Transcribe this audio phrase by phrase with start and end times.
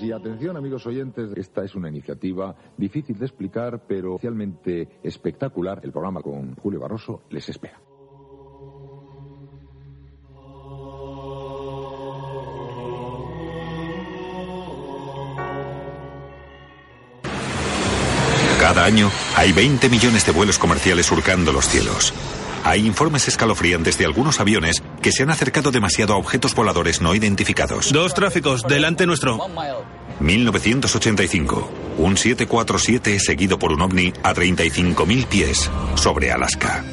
[0.00, 5.80] y atención amigos oyentes, esta es una iniciativa difícil de explicar pero especialmente espectacular.
[5.82, 7.80] El programa con Julio Barroso les espera.
[18.58, 22.14] Cada año hay 20 millones de vuelos comerciales surcando los cielos.
[22.64, 27.14] Hay informes escalofriantes de algunos aviones que se han acercado demasiado a objetos voladores no
[27.14, 27.92] identificados.
[27.92, 29.38] Dos tráficos, delante nuestro.
[30.20, 31.70] 1985.
[31.98, 36.84] Un 747 seguido por un ovni a 35.000 pies sobre Alaska.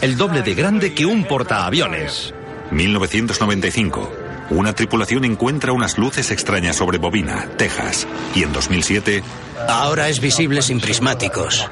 [0.00, 2.34] El doble de grande que un portaaviones.
[2.70, 4.10] 1995.
[4.50, 8.06] Una tripulación encuentra unas luces extrañas sobre Bobina, Texas.
[8.34, 9.22] Y en 2007.
[9.68, 11.68] Ahora es visible sin prismáticos.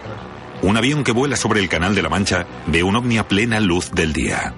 [0.62, 3.60] Un avión que vuela sobre el Canal de la Mancha ve un ovni a plena
[3.60, 4.54] luz del día.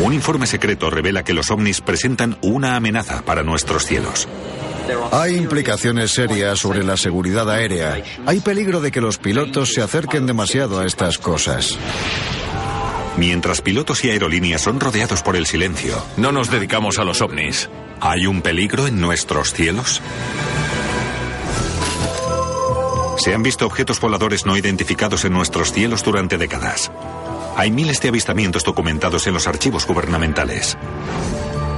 [0.00, 4.28] Un informe secreto revela que los ovnis presentan una amenaza para nuestros cielos.
[5.12, 8.02] Hay implicaciones serias sobre la seguridad aérea.
[8.26, 11.78] Hay peligro de que los pilotos se acerquen demasiado a estas cosas.
[13.16, 17.68] Mientras pilotos y aerolíneas son rodeados por el silencio, no nos dedicamos a los ovnis.
[18.00, 20.00] ¿Hay un peligro en nuestros cielos?
[23.18, 26.90] Se han visto objetos voladores no identificados en nuestros cielos durante décadas.
[27.56, 30.76] Hay miles de avistamientos documentados en los archivos gubernamentales.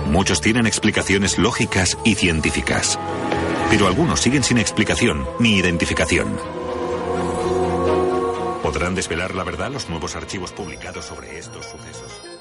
[0.06, 2.98] Muchos tienen explicaciones lógicas y científicas,
[3.70, 6.38] pero algunos siguen sin explicación ni identificación.
[8.62, 12.33] ¿Podrán desvelar la verdad los nuevos archivos publicados sobre estos sucesos?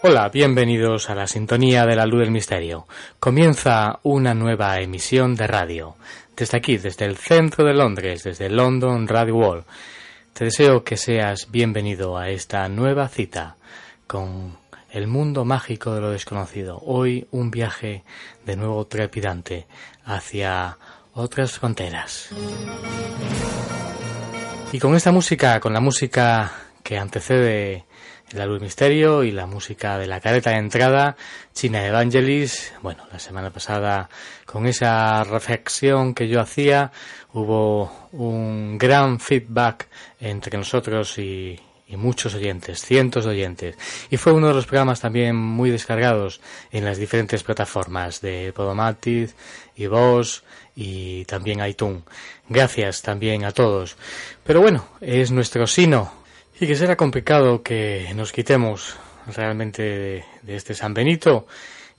[0.00, 2.86] Hola, bienvenidos a la sintonía de la luz del misterio.
[3.18, 5.96] Comienza una nueva emisión de radio.
[6.36, 9.64] Desde aquí, desde el centro de Londres, desde London Radio Wall.
[10.32, 13.56] Te deseo que seas bienvenido a esta nueva cita
[14.06, 14.56] con
[14.92, 16.78] el mundo mágico de lo desconocido.
[16.84, 18.04] Hoy un viaje
[18.46, 19.66] de nuevo trepidante
[20.04, 20.78] hacia
[21.14, 22.28] otras fronteras.
[24.70, 26.52] Y con esta música, con la música
[26.84, 27.87] que antecede
[28.32, 31.16] la luz misterio y la música de la careta de entrada,
[31.54, 32.72] China Evangelis.
[32.82, 34.08] Bueno, la semana pasada,
[34.44, 36.92] con esa reflexión que yo hacía,
[37.32, 39.88] hubo un gran feedback
[40.20, 41.58] entre nosotros y,
[41.90, 43.76] muchos oyentes, cientos de oyentes.
[44.10, 46.38] Y fue uno de los programas también muy descargados
[46.70, 49.34] en las diferentes plataformas de Podomatic
[49.88, 50.44] Voz
[50.76, 52.02] y también iTunes.
[52.46, 53.96] Gracias también a todos.
[54.44, 56.18] Pero bueno, es nuestro sino
[56.60, 58.96] y que será complicado que nos quitemos
[59.34, 61.46] realmente de, este San Benito.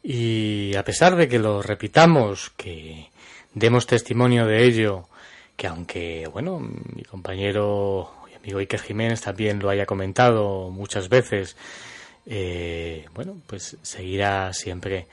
[0.03, 3.09] Y a pesar de que lo repitamos, que
[3.53, 5.07] demos testimonio de ello,
[5.55, 11.55] que aunque, bueno, mi compañero y amigo Iker Jiménez también lo haya comentado muchas veces,
[12.25, 15.07] eh, bueno, pues seguirá siempre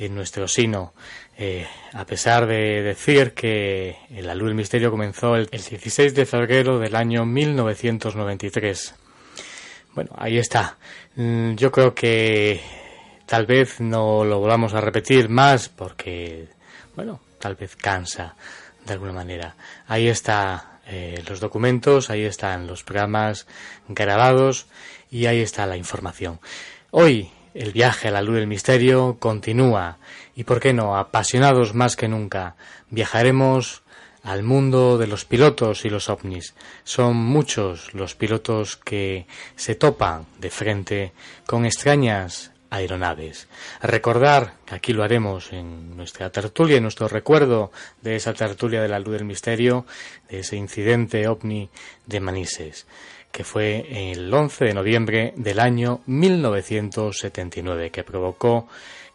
[0.00, 0.94] en nuestro sino.
[1.36, 6.78] Eh, a pesar de decir que la luz del misterio comenzó el, 16 de febrero
[6.78, 8.94] del año 1993.
[9.94, 10.78] Bueno, ahí está.
[11.16, 12.60] Mm, yo creo que
[13.26, 16.48] tal vez no lo volvamos a repetir más porque,
[16.96, 18.34] bueno, tal vez cansa
[18.86, 19.54] de alguna manera.
[19.86, 23.46] Ahí está eh, los documentos, ahí están los programas
[23.86, 24.66] grabados
[25.10, 26.40] y ahí está la información.
[26.90, 29.98] Hoy el viaje a la luz del misterio continúa
[30.34, 32.56] y, por qué no, apasionados más que nunca,
[32.90, 33.82] viajaremos
[34.22, 36.54] al mundo de los pilotos y los ovnis.
[36.84, 41.12] Son muchos los pilotos que se topan de frente
[41.46, 43.48] con extrañas aeronaves.
[43.82, 47.72] Recordar que aquí lo haremos en nuestra tertulia, en nuestro recuerdo
[48.02, 49.86] de esa tertulia de la luz del misterio,
[50.28, 51.68] de ese incidente ovni
[52.06, 52.86] de Manises
[53.32, 58.68] que fue el 11 de noviembre del año 1979, que provocó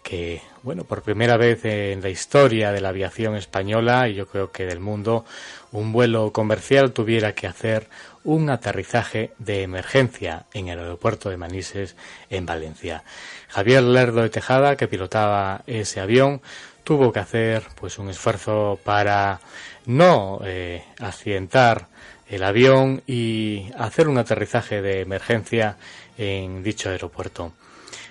[0.05, 4.51] que, bueno, por primera vez en la historia de la aviación española y yo creo
[4.51, 5.25] que del mundo,
[5.71, 7.89] un vuelo comercial tuviera que hacer
[8.23, 11.95] un aterrizaje de emergencia en el aeropuerto de Manises,
[12.29, 13.03] en Valencia.
[13.49, 16.41] Javier Lerdo de Tejada, que pilotaba ese avión,
[16.83, 19.39] tuvo que hacer pues un esfuerzo para
[19.87, 21.87] no eh, accidentar
[22.27, 25.77] el avión y hacer un aterrizaje de emergencia
[26.17, 27.53] en dicho aeropuerto.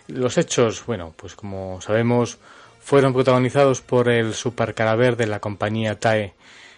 [0.06, 2.38] Los hechos, bueno, pues como sabemos,
[2.80, 6.34] fueron protagonizados por el supercaraver de la compañía TAE,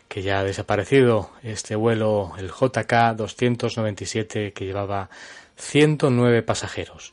[0.09, 5.11] que ya ha desaparecido, este vuelo, el JK 297, que llevaba
[5.57, 7.13] 109 pasajeros,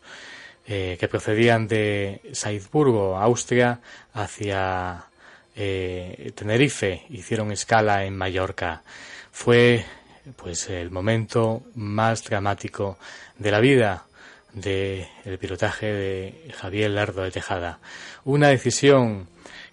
[0.68, 3.80] eh, que procedían de Salzburgo, Austria,
[4.14, 5.06] hacia
[5.56, 8.84] eh, Tenerife, hicieron escala en Mallorca.
[9.32, 9.84] fue
[10.36, 12.98] pues el momento más dramático
[13.38, 14.06] de la vida
[14.54, 17.80] del pilotaje de Javier Lardo de Tejada.
[18.24, 19.28] Una decisión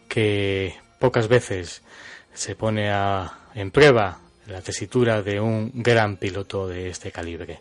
[0.08, 1.82] que pocas veces
[2.34, 2.90] se pone
[3.54, 7.60] en prueba la tesitura de un gran piloto de este calibre.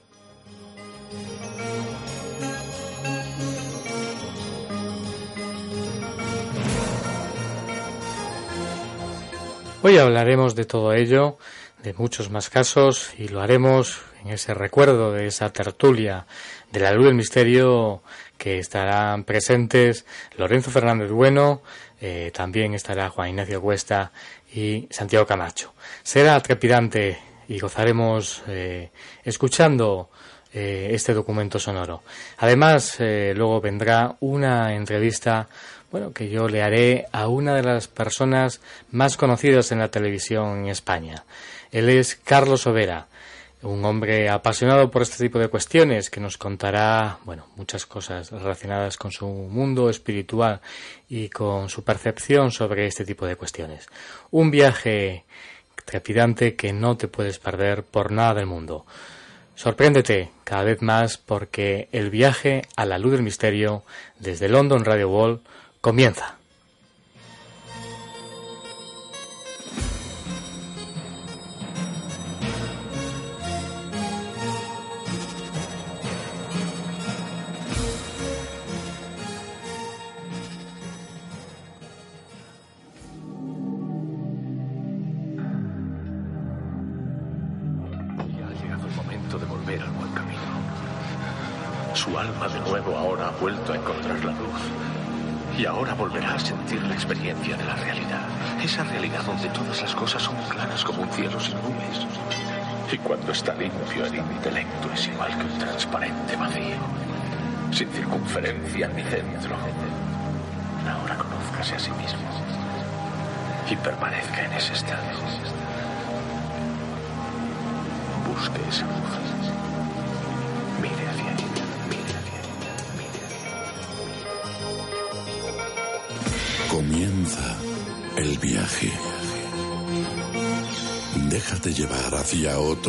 [9.81, 11.37] Hoy hablaremos de todo ello,
[11.83, 16.25] de muchos más casos, y lo haremos en ese recuerdo de esa tertulia
[16.71, 18.01] de la luz del misterio
[18.37, 20.05] que estarán presentes
[20.37, 21.61] Lorenzo Fernández Bueno,
[22.01, 24.11] eh, también estará Juan Ignacio Cuesta
[24.53, 25.73] y Santiago Camacho.
[26.03, 28.91] Será trepidante y gozaremos eh,
[29.23, 30.09] escuchando
[30.53, 32.03] eh, este documento sonoro.
[32.37, 35.47] Además, luego vendrá una entrevista
[35.91, 38.61] bueno, que yo le haré a una de las personas
[38.91, 41.23] más conocidas en la televisión en España.
[41.71, 43.07] Él es Carlos Overa,
[43.61, 48.97] un hombre apasionado por este tipo de cuestiones que nos contará, bueno, muchas cosas relacionadas
[48.97, 50.61] con su mundo espiritual
[51.09, 53.87] y con su percepción sobre este tipo de cuestiones.
[54.31, 55.25] Un viaje
[55.85, 58.85] trepidante que no te puedes perder por nada del mundo.
[59.55, 63.83] Sorpréndete cada vez más porque el viaje a la luz del misterio
[64.19, 65.41] desde London Radio Wall
[65.81, 66.38] comienza.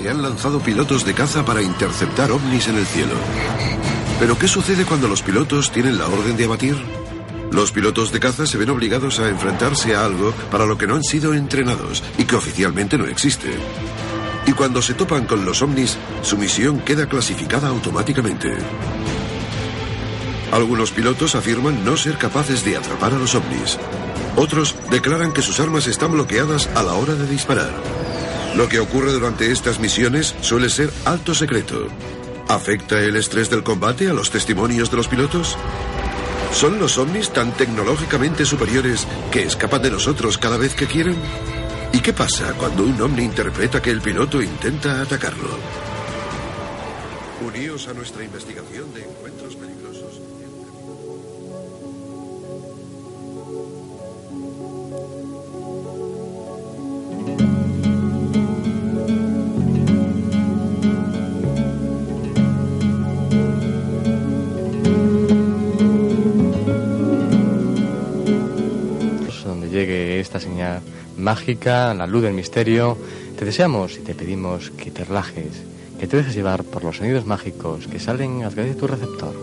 [0.00, 3.12] Se han lanzado pilotos de caza para interceptar ovnis en el cielo.
[4.18, 6.74] Pero ¿qué sucede cuando los pilotos tienen la orden de abatir?
[7.52, 10.94] Los pilotos de caza se ven obligados a enfrentarse a algo para lo que no
[10.94, 13.50] han sido entrenados y que oficialmente no existe.
[14.46, 18.56] Y cuando se topan con los ovnis, su misión queda clasificada automáticamente.
[20.50, 23.76] Algunos pilotos afirman no ser capaces de atrapar a los ovnis.
[24.36, 27.99] Otros declaran que sus armas están bloqueadas a la hora de disparar.
[28.56, 31.86] Lo que ocurre durante estas misiones suele ser alto secreto.
[32.48, 35.56] ¿Afecta el estrés del combate a los testimonios de los pilotos?
[36.52, 41.16] ¿Son los ovnis tan tecnológicamente superiores que escapan de nosotros cada vez que quieren?
[41.92, 45.48] ¿Y qué pasa cuando un ovni interpreta que el piloto intenta atacarlo?
[47.46, 49.89] Uníos a nuestra investigación de encuentros peligrosos.
[70.40, 70.80] Señal
[71.16, 72.96] mágica, la luz del misterio,
[73.38, 75.62] te deseamos y te pedimos que te relajes,
[75.98, 79.34] que te dejes llevar por los sonidos mágicos que salen a través de tu receptor.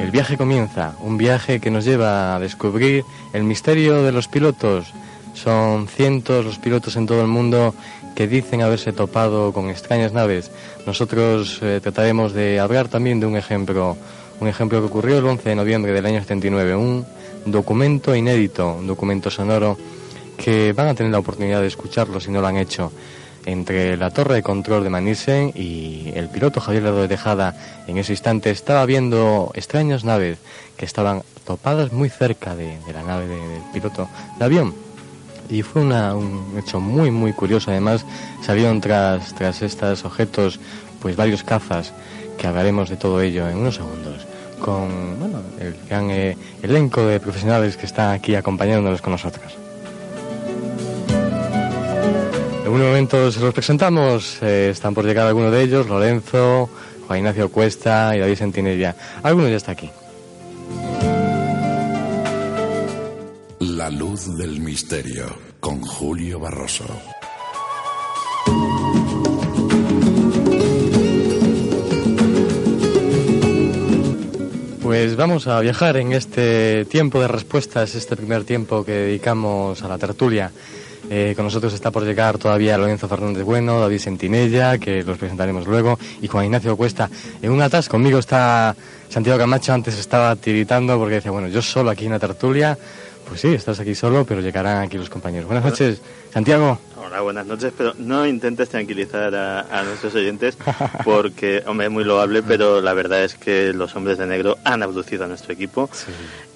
[0.00, 4.92] El viaje comienza, un viaje que nos lleva a descubrir el misterio de los pilotos.
[5.34, 7.74] Son cientos los pilotos en todo el mundo
[8.14, 10.50] que dicen haberse topado con extrañas naves.
[10.86, 13.96] Nosotros eh, trataremos de hablar también de un ejemplo
[14.42, 17.06] un ejemplo que ocurrió el 11 de noviembre del año 79, un
[17.46, 19.78] documento inédito, un documento sonoro
[20.36, 22.90] que van a tener la oportunidad de escucharlo si no lo han hecho
[23.46, 27.54] entre la torre de control de Manisen y el piloto Javier Lerdo de Tejada
[27.86, 30.38] en ese instante estaba viendo extrañas naves
[30.76, 34.08] que estaban topadas muy cerca de, la nave del piloto
[34.40, 34.74] de avión.
[35.50, 37.70] Y fue un hecho muy muy curioso.
[37.70, 38.04] Además,
[38.44, 40.58] salieron tras, tras estos objetos
[41.00, 41.92] pues varios cazas
[42.38, 44.31] que hablaremos de todo ello en unos segundos
[44.62, 49.52] con bueno, el gran eh, elenco de profesionales que están aquí acompañándonos con nosotros.
[52.64, 56.70] En un momento se los presentamos, eh, están por llegar algunos de ellos, Lorenzo,
[57.06, 58.94] Juan Ignacio Cuesta y David Sentinella.
[59.22, 59.90] Algunos ya está aquí.
[63.58, 65.26] La luz del misterio
[65.60, 66.84] con Julio Barroso.
[74.92, 79.88] Pues vamos a viajar en este tiempo de respuestas, este primer tiempo que dedicamos a
[79.88, 80.52] la tertulia.
[81.08, 85.66] Eh, con nosotros está por llegar todavía Lorenzo Fernández Bueno, David Sentinella, que los presentaremos
[85.66, 87.08] luego, y Juan Ignacio Cuesta.
[87.40, 88.76] En un atas conmigo está
[89.08, 92.76] Santiago Camacho, antes estaba tiritando porque decía, bueno, yo solo aquí en la tertulia.
[93.26, 95.46] Pues sí, estás aquí solo, pero llegarán aquí los compañeros.
[95.46, 96.02] Buenas noches,
[96.34, 96.78] Santiago.
[97.04, 100.56] Hola, buenas noches, pero no intentes tranquilizar a, nuestros oyentes
[101.04, 104.84] porque, hombre, es muy loable, pero la verdad es que los hombres de negro han
[104.84, 105.90] abducido a nuestro equipo.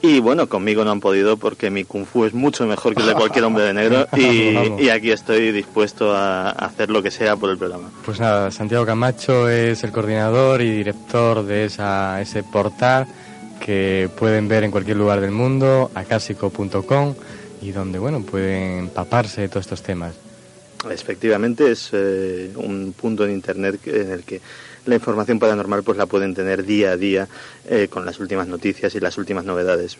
[0.02, 3.08] Y bueno, conmigo no han podido porque mi kung fu es mucho mejor que el
[3.08, 7.50] de cualquier hombre de negro y, aquí estoy dispuesto a, hacer lo que sea por
[7.50, 7.90] el programa.
[8.04, 13.08] Pues nada, Santiago Camacho es el coordinador y director de esa, ese portal
[13.58, 17.14] que pueden ver en cualquier lugar del mundo, acásico.com
[17.62, 20.14] y donde bueno pueden empaparse de todos estos temas.
[20.90, 24.40] Efectivamente, es eh, un punto en Internet en el que
[24.84, 27.28] la información paranormal pues la pueden tener día a día
[27.68, 29.96] eh, con las últimas noticias y las últimas novedades.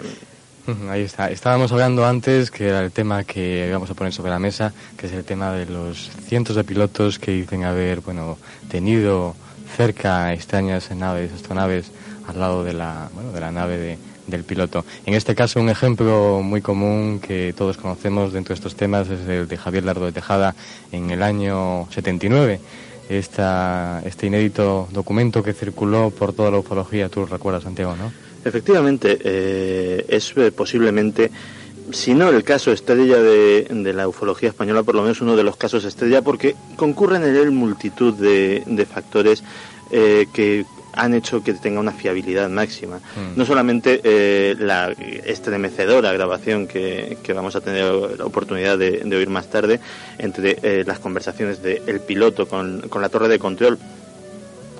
[0.88, 1.30] Ahí está.
[1.30, 5.06] Estábamos hablando antes que era el tema que vamos a poner sobre la mesa, que
[5.06, 9.36] es el tema de los cientos de pilotos que dicen haber, bueno, tenido
[9.76, 11.90] cerca extrañas naves, astronaves
[12.26, 14.84] al lado de la, bueno, de la nave de, del piloto.
[15.04, 19.28] En este caso, un ejemplo muy común que todos conocemos dentro de estos temas es
[19.28, 20.54] el de Javier Lardo de Tejada
[20.92, 22.60] en el año 79.
[23.08, 28.12] Esta, este inédito documento que circuló por toda la ufología, tú recuerdas, Santiago, ¿no?
[28.44, 31.30] Efectivamente, eh, es eh, posiblemente,
[31.90, 35.42] si no el caso estrella de, de, la ufología española, por lo menos uno de
[35.42, 39.42] los casos estrella, porque concurren en él multitud de, de factores
[39.90, 40.64] eh, que
[40.96, 42.96] han hecho que tenga una fiabilidad máxima.
[42.96, 43.36] Mm.
[43.38, 44.92] No solamente eh, la
[45.24, 49.80] estremecedora grabación que, vamos a tener la oportunidad de, oír más tarde
[50.18, 53.78] entre eh, las conversaciones del piloto con, con la torre de control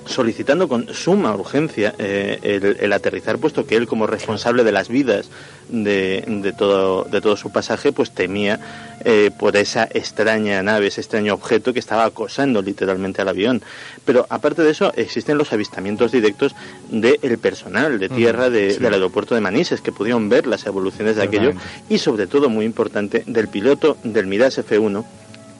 [0.07, 5.29] solicitando con suma urgencia eh, el, aterrizar, puesto que él como responsable de las vidas
[5.69, 8.59] de, de, todo, de todo su pasaje, pues temía
[9.05, 13.61] eh, por esa extraña nave, ese extraño objeto que estaba acosando literalmente al avión.
[14.05, 16.55] Pero aparte de eso, existen los avistamientos directos
[16.89, 21.53] del personal de tierra del aeropuerto de Manises, que pudieron ver las evoluciones de aquello,
[21.89, 25.05] y sobre todo, muy importante, del piloto del Midas F1,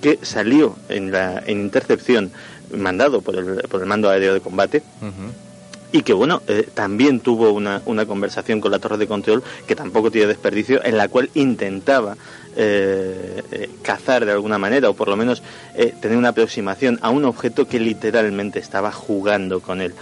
[0.01, 2.31] que salió en, la, en intercepción
[2.75, 4.83] mandado por el, por el mando aéreo de combate.
[5.93, 9.75] Y que bueno, eh, también tuvo una, una conversación con la torre de control que
[9.75, 12.17] tampoco tiene desperdicio, en la cual intentaba
[12.57, 15.41] eh, eh, cazar de alguna manera, o por lo menos
[16.01, 19.93] tener una aproximación a un objeto que literalmente estaba jugando con él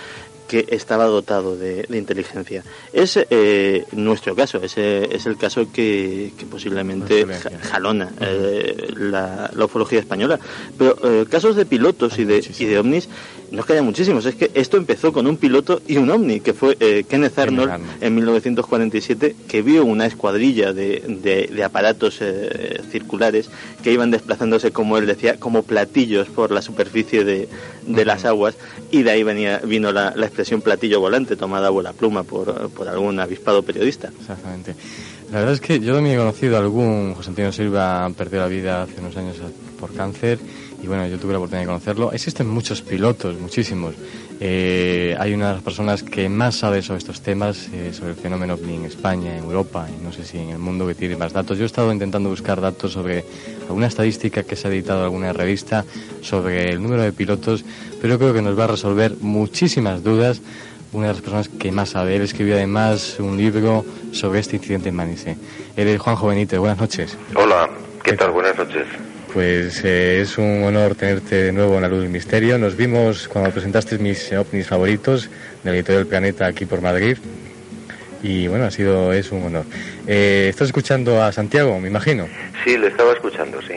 [0.47, 2.63] que estaba dotado de, inteligencia.
[2.93, 7.25] Es eh, nuestro caso, ese es el caso que, posiblemente
[7.71, 10.39] jalona eh, la, ufología española.
[10.77, 13.09] Pero eh, casos de pilotos y de, y de ovnis
[13.51, 16.39] no es que haya muchísimos, es que esto empezó con un piloto y un ovni,
[16.39, 21.03] que fue eh, Kenneth Arnold en 1947, que vio una escuadrilla de,
[21.51, 22.19] de, aparatos
[22.91, 23.49] circulares
[23.83, 27.49] que iban desplazándose, como él decía, como platillos por la superficie de,
[27.87, 28.55] de las aguas,
[28.91, 32.69] y de ahí venía, vino la, la expresión platillo volante tomada a la pluma por,
[32.69, 34.11] por algún avispado periodista.
[34.19, 34.75] Exactamente.
[35.31, 38.47] La verdad es que yo también he conocido a algún José Antonio Silva perdió la
[38.47, 39.37] vida hace unos años
[39.79, 40.39] por cáncer
[40.85, 42.11] y bueno, yo tuve la oportunidad de conocerlo.
[42.11, 43.95] Existen muchos pilotos, muchísimos.
[44.39, 48.15] Eh, hay una de las personas que más sabe sobre estos temas, eh, sobre el
[48.15, 51.17] fenómeno OVNI en España, en Europa y no sé si en el mundo que tiene
[51.17, 51.57] más datos.
[51.57, 53.25] Yo he estado intentando buscar datos sobre
[53.67, 55.85] alguna estadística que se ha editado en alguna revista
[56.21, 57.65] sobre el número de pilotos,
[57.99, 60.39] pero creo que nos va a resolver muchísimas dudas
[60.93, 62.15] una de las personas que más sabe.
[62.15, 65.35] Él escribió además un libro sobre este incidente en Manice.
[65.75, 66.59] Él es Juan Benítez.
[66.59, 67.17] Buenas noches.
[67.33, 67.71] Hola,
[68.03, 68.29] ¿qué tal?
[68.29, 68.85] Buenas noches.
[69.35, 72.57] Pues eh, es un honor tenerte de nuevo en La Luz del Misterio.
[72.57, 75.29] Nos vimos cuando presentaste mis ovnis favoritos
[75.61, 77.17] del Editorial del Planeta aquí por Madrid.
[78.23, 79.65] Y bueno, ha sido, es un honor.
[80.07, 82.29] Eh, ¿Estás escuchando a Santiago, me imagino?
[82.63, 83.73] Sí, le estaba escuchando, sí.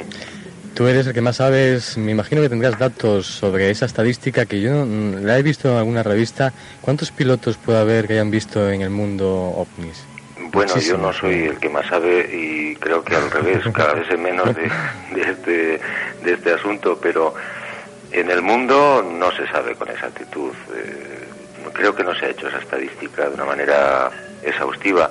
[0.74, 4.60] Tú eres el que más sabes, me imagino que tendrás datos sobre esa estadística que
[4.60, 6.52] yo la he visto en alguna revista.
[6.82, 10.04] ¿Cuántos pilotos puede haber que hayan visto en el mundo ovnis?
[10.52, 14.10] Bueno, yo no soy el que más sabe y creo que al revés, cada vez
[14.10, 14.70] es menos de,
[15.20, 15.80] este,
[16.22, 17.34] de este asunto, pero
[18.12, 20.52] en el mundo no se sabe con exactitud.
[20.74, 21.24] Eh,
[21.72, 24.10] creo que no se ha hecho esa estadística de una manera
[24.42, 25.10] exhaustiva.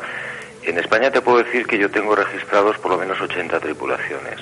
[0.63, 4.39] En España te puedo decir que yo tengo registrados por lo menos 80 tripulaciones.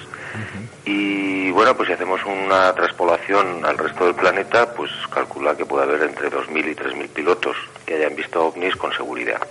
[0.85, 5.83] Y bueno, pues si hacemos una traspolación al resto del planeta, pues calcula que puede
[5.83, 9.41] haber entre 2.000 y 3.000 pilotos que hayan visto ovnis con seguridad.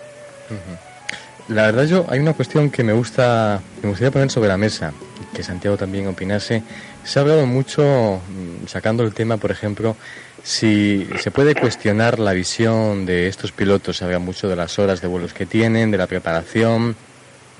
[1.49, 4.95] La verdad yo hay una cuestión que me gusta me gustaría poner sobre la mesa,
[5.35, 6.63] que Santiago también opinase.
[7.05, 9.95] Se ha hablado mucho mm, sacando el tema, por ejemplo,
[10.43, 15.01] si se puede cuestionar la visión de estos pilotos, se habla mucho de las horas
[15.03, 16.97] de vuelos que tienen, de la preparación.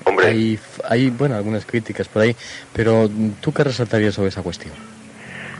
[0.03, 0.27] Hombre.
[0.27, 2.35] Hay, hay bueno, algunas críticas por ahí,
[2.73, 3.09] pero
[3.41, 4.73] ¿tú qué resaltarías sobre esa cuestión?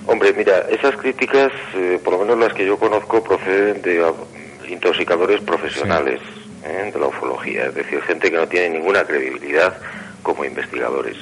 [0.08, 4.14] Hombre, mira, esas críticas, eh, por lo menos las que yo conozco, proceden de ah,
[4.68, 6.20] intoxicadores profesionales.
[6.66, 9.78] De la ufología, es decir, gente que no tiene ninguna credibilidad
[10.24, 11.18] como investigadores.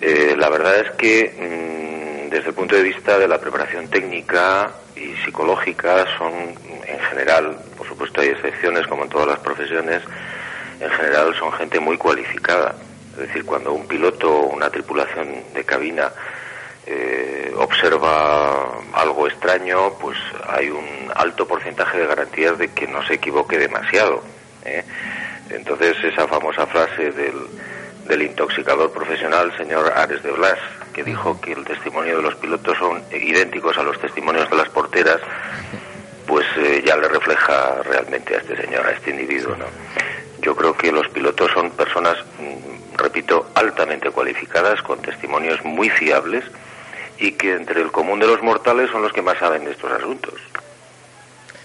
[0.00, 4.72] Eh, la verdad es que mm, desde el punto de vista de la preparación técnica
[4.96, 10.02] y psicológica son en general, por supuesto hay excepciones como en todas las profesiones,
[10.80, 12.74] en general son gente muy cualificada.
[13.12, 16.10] Es decir, cuando un piloto o una tripulación de cabina
[16.86, 23.14] eh, observa algo extraño, pues hay un alto porcentaje de garantías de que no se
[23.14, 24.22] equivoque demasiado.
[24.64, 24.84] ¿eh?
[25.50, 27.34] Entonces, esa famosa frase del,
[28.06, 30.58] del intoxicador profesional, señor Ares de Blas,
[30.92, 34.68] que dijo que el testimonio de los pilotos son idénticos a los testimonios de las
[34.68, 35.20] porteras,
[36.26, 39.56] pues eh, ya le refleja realmente a este señor, a este individuo.
[39.56, 39.66] ¿no?
[40.40, 46.44] Yo creo que los pilotos son personas, mm, repito, altamente cualificadas, con testimonios muy fiables,
[47.18, 49.90] y que entre el común de los mortales son los que más saben de estos
[49.90, 50.34] asuntos.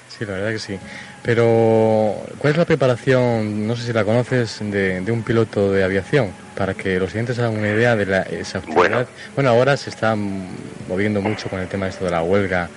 [0.08, 0.80] Sí, la verdad que sí.
[1.24, 6.32] Pero, ¿cuál es la preparación, no sé si la conoces, de, un piloto de aviación?
[6.56, 8.76] Para que los siguientes hagan una idea de la exactitud.
[8.76, 9.06] Bueno.
[9.36, 12.70] bueno, ahora se está moviendo mucho con el tema de esto de la huelga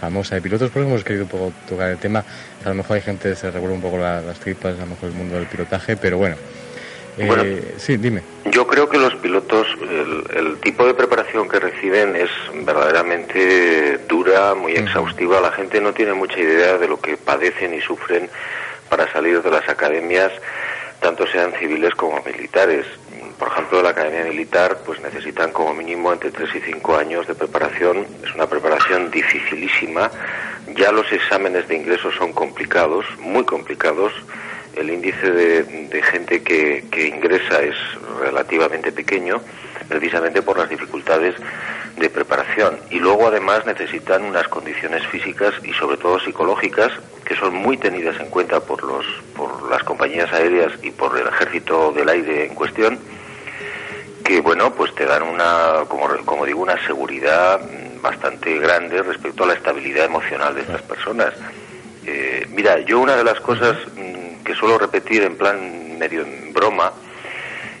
[0.00, 2.24] famosa de pilotos, por eso hemos querido un poco tocar el tema.
[2.64, 5.10] A lo mejor hay gente que se revuelve un poco las tripas, a lo mejor
[5.10, 6.36] el mundo del pilotaje, pero bueno,
[7.16, 8.22] bueno, eh, sí, dime.
[8.46, 9.66] Yo creo que los pilotos,
[10.34, 12.30] el, tipo de preparación que reciben es
[12.64, 15.40] verdaderamente dura, muy exhaustiva.
[15.40, 18.28] La gente no tiene mucha idea de lo que padecen y sufren
[18.88, 20.32] para salir de las academias,
[21.00, 22.86] tanto sean civiles como militares.
[23.38, 27.34] Por ejemplo, la academia militar, pues necesitan como mínimo entre 3 y 5 años de
[27.34, 28.06] preparación.
[28.22, 30.10] Es una preparación dificilísima.
[30.76, 34.12] Ya los exámenes de ingreso son complicados, muy complicados
[34.76, 37.74] el índice de, gente que, ingresa es
[38.20, 39.40] relativamente pequeño,
[39.88, 41.34] precisamente por las dificultades
[41.96, 42.78] de preparación.
[42.90, 46.92] Y luego además necesitan unas condiciones físicas y sobre todo psicológicas
[47.24, 49.04] que son muy tenidas en cuenta por, los,
[49.36, 52.98] por las compañías aéreas y por el ejército del aire en cuestión,
[54.24, 57.60] que bueno, pues te dan una, como, como digo, una seguridad
[58.00, 61.34] bastante grande respecto a la estabilidad emocional de estas personas.
[62.06, 63.76] Eh, mira, yo una de las cosas
[64.44, 66.92] que suelo repetir en plan medio en broma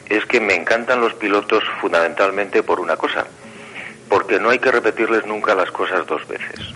[0.08, 3.24] es que me encantan los pilotos fundamentalmente por una cosa,
[4.08, 6.74] porque no hay que repetirles nunca las cosas dos veces.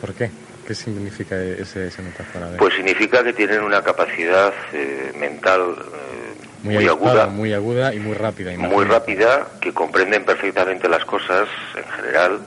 [0.00, 0.30] ¿Por qué?
[0.66, 2.56] ¿Qué significa ese, esa metáfora?
[2.58, 6.26] Pues significa que tienen una capacidad eh, mental eh,
[6.62, 8.52] muy, aguda, muy aguda y muy rápida.
[8.56, 12.40] Muy rápida, que comprenden perfectamente las cosas en general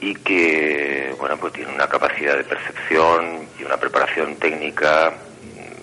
[0.00, 5.12] y que bueno pues tiene una capacidad de percepción y una preparación técnica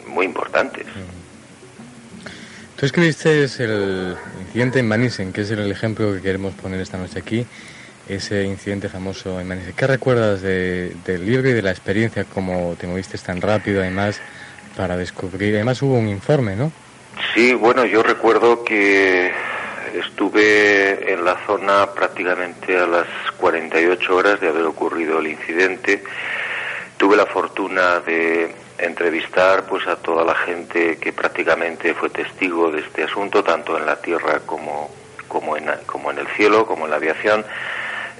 [0.08, 0.86] muy importantes.
[2.78, 7.19] Tú escribiste el incidente en Manisen, que es el ejemplo que queremos poner esta noche
[7.19, 7.45] aquí,
[8.10, 9.73] ese incidente famoso en Manisen.
[9.73, 14.19] ¿Qué recuerdas del libro y de la experiencia, como te moviste tan rápido además
[14.75, 15.56] para descubrir?
[15.56, 16.71] Además hubo un informe, ¿no?
[17.34, 19.32] Sí, bueno, yo recuerdo que
[19.95, 26.03] Estuve en la zona prácticamente a las 48 horas de haber ocurrido el incidente.
[26.97, 32.81] Tuve la fortuna de entrevistar pues a toda la gente que prácticamente fue testigo de
[32.81, 34.89] este asunto, tanto en la tierra como,
[35.29, 37.45] como, en, como en el cielo, como en la aviación.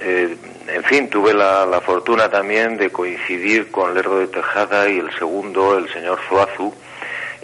[0.00, 0.34] Eh,
[0.68, 5.10] en fin, tuve la, la, fortuna también de coincidir con Lerdo de Tejada y el
[5.18, 6.72] segundo, el señor Zuazu,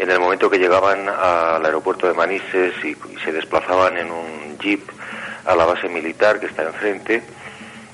[0.03, 4.83] en el momento que llegaban al aeropuerto de Manises y, se desplazaban en un jeep
[5.45, 7.23] a la base militar que está enfrente.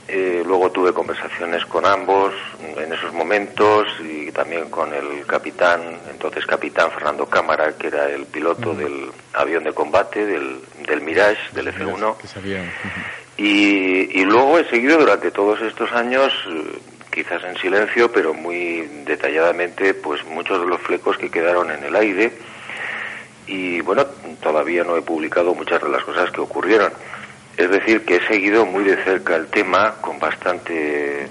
[0.09, 2.33] Eh, luego tuve conversaciones con ambos
[2.79, 8.25] en esos momentos y también con el capitán, entonces capitán Fernando Cámara, que era el
[8.25, 12.16] piloto del avión de combate, del, del Mirage, del F-1.
[13.37, 16.79] Y, y, luego he seguido durante todos estos años eh,
[17.11, 21.97] quizás en silencio, pero muy detalladamente, pues muchos de los flecos que quedaron en el
[21.97, 22.33] aire.
[23.47, 24.07] Y bueno,
[24.42, 26.92] todavía no he publicado muchas de las cosas que ocurrieron.
[27.57, 31.27] Es decir, que he seguido muy de cerca el tema con bastante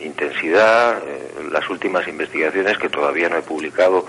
[0.00, 0.98] intensidad.
[1.06, 4.06] Eh, las últimas investigaciones que todavía no he publicado,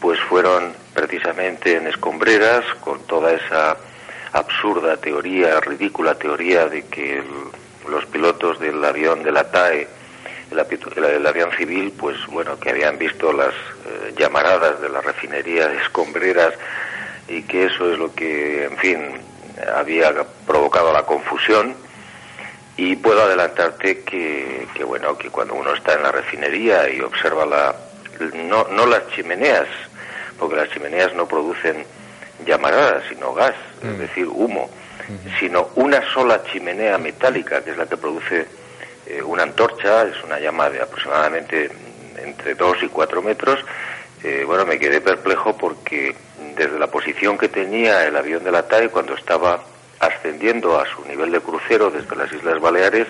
[0.00, 3.76] pues fueron precisamente en escombreras, con toda esa
[4.32, 7.22] absurda teoría, ridícula teoría de que
[7.88, 9.86] los pilotos del avión de la TAE
[10.52, 15.76] el, avión civil, pues bueno, que habían visto las eh, llamaradas de la refinería de
[15.78, 16.54] escombreras
[17.28, 18.98] y que eso es lo que, en fin,
[19.74, 20.12] había
[20.46, 21.74] provocado la confusión.
[22.76, 27.44] Y puedo adelantarte que, que, bueno, que cuando uno está en la refinería y observa
[27.44, 27.74] la,
[28.48, 29.66] no, no las chimeneas,
[30.38, 31.84] porque las chimeneas no producen
[32.46, 33.98] llamaradas, sino gas, es mm.
[33.98, 34.70] decir, humo,
[35.38, 38.46] sino una sola chimenea metálica, que es la que produce
[39.12, 41.70] eh, una antorcha, es una llama de aproximadamente
[42.16, 43.60] entre 2 y 4 metros.
[44.22, 46.14] Eh, bueno, me quedé perplejo porque
[46.56, 49.62] desde la posición que tenía el avión de la TAE cuando estaba
[50.00, 53.08] ascendiendo a su nivel de crucero desde las Islas Baleares,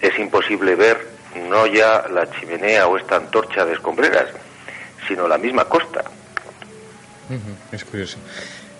[0.00, 1.06] es imposible ver
[1.48, 4.28] no ya la chimenea o esta antorcha de escombreras,
[5.06, 6.04] sino la misma costa.
[7.70, 8.18] Es curioso.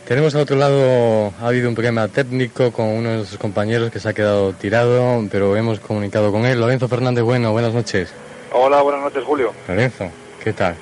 [0.08, 4.00] Tenemos al otro lado, ha habido un problema técnico con uno de nuestros compañeros que
[4.00, 6.58] se ha quedado tirado, pero hemos comunicado con él.
[6.58, 8.08] Lorenzo Fernández Bueno, buenas noches.
[8.54, 9.52] Hola, buenas noches, Julio.
[9.68, 10.10] Lorenzo,
[10.42, 10.76] ¿qué tal?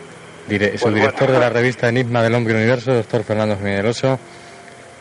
[0.48, 3.82] Dire pues director de la revista Enigma del Hombre Universo, doctor Fernando Jiménez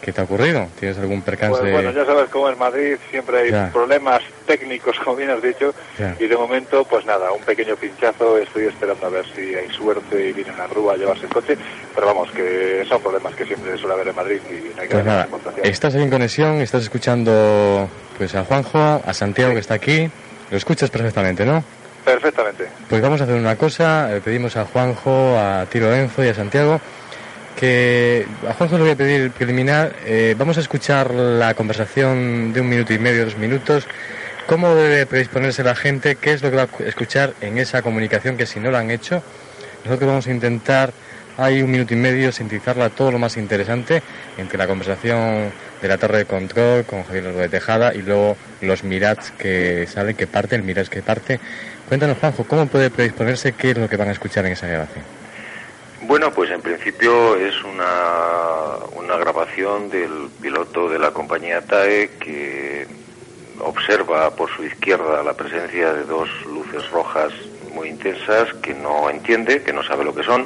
[0.06, 0.68] ¿Qué te ha ocurrido?
[0.80, 1.60] ¿Tienes algún percance?
[1.60, 5.74] Pues bueno, ya sabes cómo es Madrid, siempre hay problemas técnicos, como bien has dicho,
[6.20, 10.30] y de momento, pues nada, un pequeño pinchazo, estoy esperando a ver si hay suerte
[10.30, 11.58] y viene una grúa a llevarse el coche,
[11.96, 14.94] pero vamos, que son problemas que siempre suele haber en Madrid y no hay que
[14.94, 15.28] pues nada,
[15.64, 17.90] Estás en conexión, estás escuchando
[18.20, 20.08] pues a Juanjo, a Santiago que está aquí,
[20.52, 21.64] lo escuchas perfectamente, ¿no?
[22.06, 22.68] Perfectamente.
[22.88, 26.36] Pues vamos a hacer una cosa, le pedimos a Juanjo, a Tiro Enzo y a
[26.36, 26.80] Santiago
[27.56, 32.62] que a Juanjo le voy a pedir preliminar, eh, vamos a escuchar la conversación de
[32.62, 33.88] un minuto y medio, dos minutos,
[34.46, 38.38] cómo debe predisponerse la gente, qué es lo que va a escuchar en esa comunicación
[38.38, 39.24] que si no la han hecho,
[39.86, 40.92] nosotros vamos a intentar,
[41.38, 44.02] hay un minuto y medio, sintetizarla todo lo más interesante
[44.38, 48.38] entre la conversación de la torre de control con Javier Largo de Tejada y luego
[48.62, 51.40] los mirats que salen, que parte, el mirats que parte.
[51.88, 53.52] Cuéntanos, Juanjo, ¿cómo puede predisponerse?
[53.54, 55.15] ¿Qué es lo que van a escuchar en esa grabación?
[56.08, 62.86] Bueno, pues en principio es una, una grabación del piloto de la compañía TAE que
[63.60, 67.34] observa por su izquierda la presencia de dos luces rojas
[67.74, 70.46] muy intensas que no entiende, que no sabe lo que son,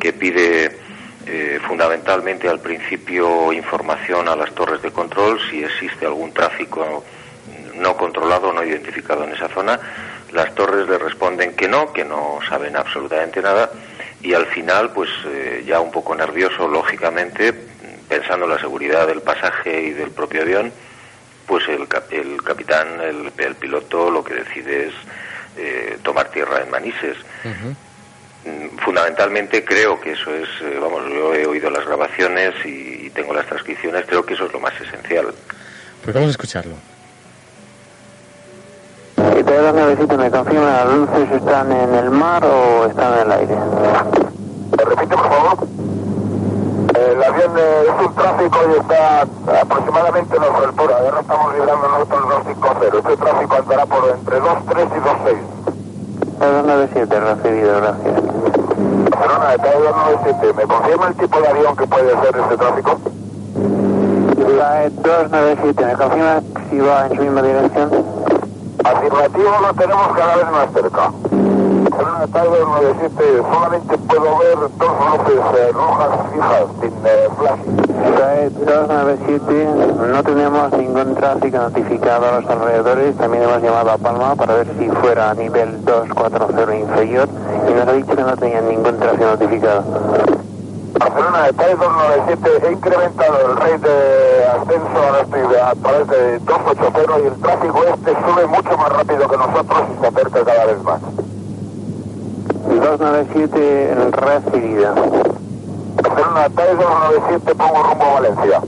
[0.00, 0.78] que pide
[1.26, 7.04] eh, fundamentalmente al principio información a las torres de control si existe algún tráfico
[7.74, 9.78] no controlado, no identificado en esa zona.
[10.32, 13.70] Las torres le responden que no, que no saben absolutamente nada
[14.22, 17.54] y al final, pues eh, ya un poco nervioso, lógicamente,
[18.08, 20.72] pensando en la seguridad del pasaje y del propio avión,
[21.46, 24.94] pues el, el capitán, el, el, piloto, lo que decide es
[25.56, 27.16] eh, tomar tierra en Manises.
[28.44, 33.34] Mm, fundamentalmente creo que eso es, eh, vamos, yo he oído las grabaciones y, tengo
[33.34, 35.34] las transcripciones, creo que eso es lo más esencial.
[36.04, 36.76] Pues vamos a escucharlo.
[39.38, 43.32] Y todas las me confirman, ¿las luces están en el mar o están en el
[43.32, 43.56] aire?
[44.76, 45.58] ¿Me repite, por favor?
[46.94, 49.22] El avión es un tráfico y está
[49.60, 50.96] aproximadamente en nuestra altura.
[50.98, 52.98] Ahora estamos librando nosotros 250.
[52.98, 55.60] Este tráfico andará por entre 23 y 26.
[56.40, 58.14] 297, recibido, gracias.
[58.14, 58.20] De
[59.20, 60.54] 297.
[60.54, 63.00] ¿Me confirma el tipo de avión que puede ser ese tráfico?
[64.56, 68.19] La 297, ¿me confirma si va en su misma dirección?
[68.84, 71.12] Afirmativo lo tenemos cada vez más cerca.
[71.30, 77.60] En una tarde 97 solamente puedo ver dos luces eh, rojas fijas sin eh, flash.
[78.64, 79.68] 297
[80.12, 83.16] no tenemos ningún tráfico notificado a los alrededores.
[83.16, 87.28] También hemos llamado a Palma para ver si fuera a nivel 240 inferior
[87.68, 90.39] y nos ha dicho que no tenían ningún tráfico notificado.
[91.00, 95.00] Barcelona de TAE 297 he incrementado el rate de ascenso
[95.64, 100.00] a través de 280 y el tráfico este sube mucho más rápido que nosotros y
[100.00, 101.00] se acerca cada vez más.
[101.00, 104.92] 297 recibida.
[106.02, 108.60] Barcelona, TAE 297, pongo rumbo a Valencia.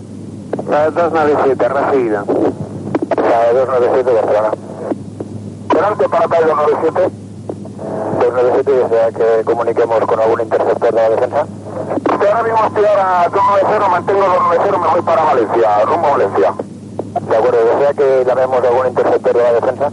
[0.70, 2.24] TAE 297, recibido.
[3.14, 4.52] TAE 297, Barcelona.
[5.68, 7.10] Delante para TAE 297.
[8.20, 11.46] 297 desea que comuniquemos con algún interceptor de la defensa.
[11.72, 16.54] Usted ahora mismo estoy ahora 290, mantengo 290, me voy para Valencia, rumbo a Valencia.
[17.20, 19.90] De acuerdo, desea que llamemos a algún interceptor de la defensa.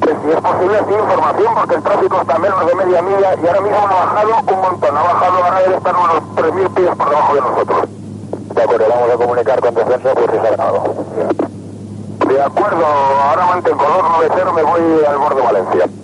[0.00, 3.46] Pues si es posible, sí, información, porque el tráfico está menos de media milla y
[3.46, 4.96] ahora mismo ha bajado un montón.
[4.96, 7.88] Ha bajado, ahora debe estar unos 3.000 pies por debajo de nosotros.
[8.54, 10.94] De acuerdo, vamos a comunicar con defensa por si se ha algo.
[12.28, 16.03] De acuerdo, ahora mantengo 290, me voy al borde de Valencia.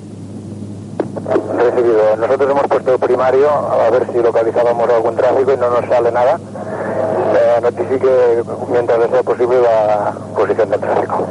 [1.57, 2.17] Recibido.
[2.17, 6.39] Nosotros hemos puesto primario a ver si localizábamos algún tráfico y no nos sale nada.
[6.39, 11.27] Eh, notifique mientras sea posible la posición del tráfico.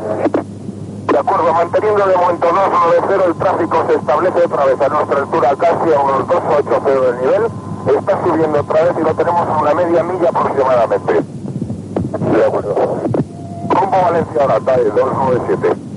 [1.11, 5.55] De acuerdo, manteniendo de momento 290, el tráfico se establece otra vez a nuestra altura
[5.57, 7.97] casi a unos 280 de nivel.
[7.97, 11.13] Está subiendo otra vez y lo tenemos a una media milla aproximadamente.
[12.33, 12.75] De acuerdo.
[13.69, 15.88] Rumbo Valencia ahora, TAE 297.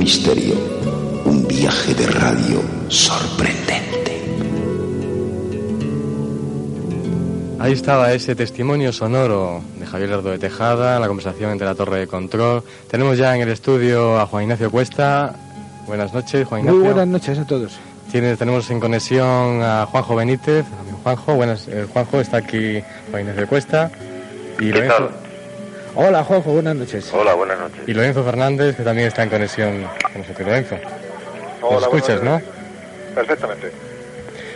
[0.00, 0.54] Misterio,
[1.26, 4.22] un viaje de radio sorprendente.
[7.58, 11.98] Ahí estaba ese testimonio sonoro de Javier Lerdo de Tejada, la conversación entre la torre
[11.98, 12.64] de control.
[12.90, 15.34] Tenemos ya en el estudio a Juan Ignacio Cuesta.
[15.86, 16.80] Buenas noches, Juan Ignacio.
[16.80, 17.78] Muy buenas noches a todos.
[18.10, 20.64] Tiene, tenemos en conexión a Juanjo Benítez.
[21.02, 23.90] Juanjo, buenas, eh, Juanjo está aquí, Juan Ignacio Cuesta.
[24.58, 25.10] Y ¿Qué tal?
[25.94, 27.10] Hola, Juanjo, buenas noches.
[27.12, 27.80] Hola, buenas noches.
[27.86, 30.46] Y Lorenzo Fernández, que también está en conexión con nosotros.
[30.46, 30.76] Lorenzo,
[31.62, 32.40] Hola, ¿nos escuchas, no?
[33.14, 33.72] Perfectamente.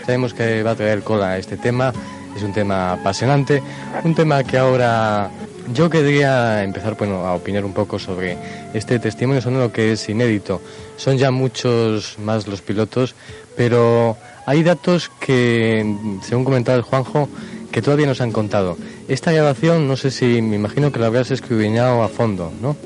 [0.06, 1.92] Sabemos que va a traer cola este tema,
[2.36, 3.62] es un tema apasionante,
[4.04, 5.30] un tema que ahora
[5.72, 8.36] yo querría empezar bueno, a opinar un poco sobre
[8.74, 10.60] este testimonio sonoro que es inédito.
[10.96, 13.14] Son ya muchos más los pilotos,
[13.56, 14.16] pero
[14.46, 15.84] hay datos que,
[16.22, 17.28] según comentaba el Juanjo,
[17.74, 18.76] que todavía nos han contado.
[19.08, 22.76] Esta grabación, no sé si, me imagino que la habrás escudriñado a fondo, ¿no?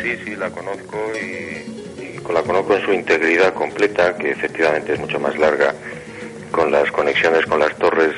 [0.00, 5.00] Sí, sí, la conozco y, y la conozco en su integridad completa, que efectivamente es
[5.00, 5.74] mucho más larga,
[6.52, 8.14] con las conexiones con las torres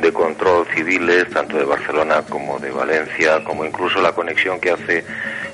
[0.00, 5.04] de control civiles, tanto de Barcelona como de Valencia, como incluso la conexión que hace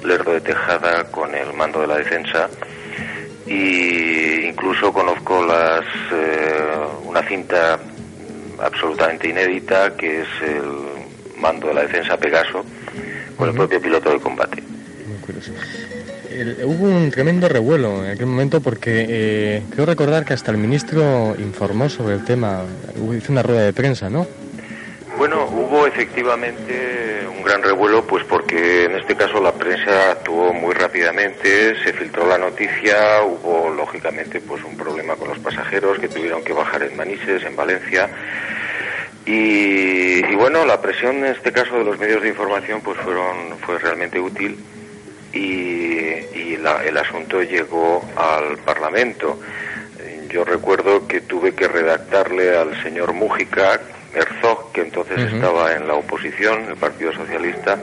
[0.05, 2.49] Lerdo de Tejada con el mando de la defensa.
[3.45, 6.55] Y incluso conozco las eh,
[7.07, 7.77] una cinta
[8.63, 10.63] absolutamente inédita que es el
[11.41, 12.65] mando de la defensa Pegaso
[13.37, 14.63] con el propio piloto de combate.
[16.31, 20.59] El- hubo un tremendo revuelo en aquel momento porque eh, creo recordar que hasta el
[20.59, 22.63] ministro informó sobre el tema,
[23.17, 24.27] hizo una rueda de prensa, ¿no?
[26.01, 31.93] Efectivamente un gran revuelo, pues porque en este caso la prensa actuó muy rápidamente, se
[31.93, 36.85] filtró la noticia, hubo lógicamente pues un problema con los pasajeros que tuvieron que bajar
[36.85, 38.09] en Manises, en Valencia.
[39.27, 43.79] Y, bueno, la presión en este caso de los medios de información pues fueron fue
[43.79, 44.59] realmente útil
[45.35, 49.39] y, y la- el asunto llegó al Parlamento.
[50.31, 53.79] Yo recuerdo que tuve que redactarle al señor Mújica,
[54.15, 57.79] Herzog, que entonces estaba en la oposición, el Partido Socialista,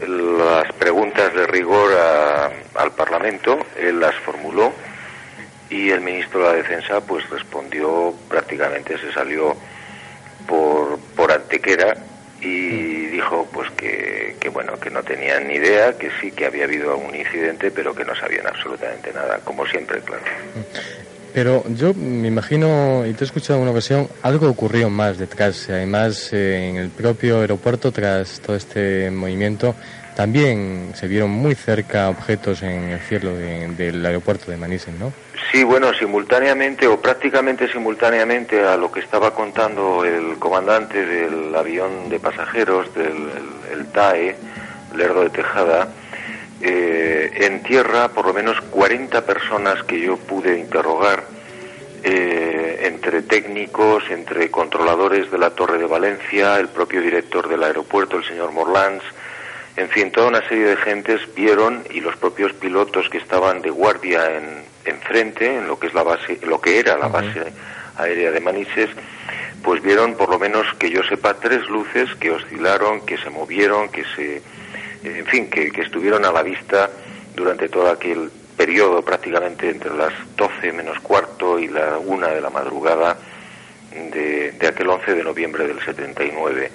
[0.00, 4.72] las preguntas de rigor a- al Parlamento, él las formuló
[5.70, 9.56] y el ministro de la Defensa pues respondió prácticamente, se salió
[10.46, 11.96] por, por antequera
[12.40, 16.64] y dijo pues que, que bueno que no tenían ni idea que sí que había
[16.64, 20.22] habido algún incidente pero que no sabían absolutamente nada como siempre claro
[21.34, 25.66] Pero yo me imagino, y te he escuchado en una ocasión, algo ocurrió más detrás.
[25.68, 29.74] Además, eh, en el propio aeropuerto, tras todo este movimiento,
[30.14, 35.12] también se vieron muy cerca objetos en el cielo de- del aeropuerto de Manisen, ¿no?
[35.50, 42.08] Sí, bueno, simultáneamente o prácticamente simultáneamente a lo que estaba contando el comandante del avión
[42.10, 43.06] de pasajeros, del
[43.72, 44.36] el, el TAE,
[44.96, 45.88] Lerdo de Tejada,
[46.66, 51.24] eh, en tierra por lo menos 40 personas que yo pude interrogar,
[52.02, 58.16] eh, entre técnicos, entre controladores de la Torre de Valencia, el propio director del aeropuerto,
[58.16, 59.02] el señor Morlans,
[59.76, 63.68] en fin, toda una serie de gentes vieron y los propios pilotos que estaban de
[63.70, 67.52] guardia en enfrente, en lo que es la base, lo que era la base
[67.98, 68.88] aérea de Manises,
[69.62, 73.90] pues vieron por lo menos que yo sepa tres luces que oscilaron, que se movieron,
[73.90, 74.42] que se,
[75.04, 76.90] en fin, que, estuvieron a la vista
[77.36, 82.50] durante todo aquel periodo prácticamente entre las 12 menos cuarto y la una de la
[82.50, 83.16] madrugada
[83.90, 86.70] de, de aquel 11 de noviembre del 79.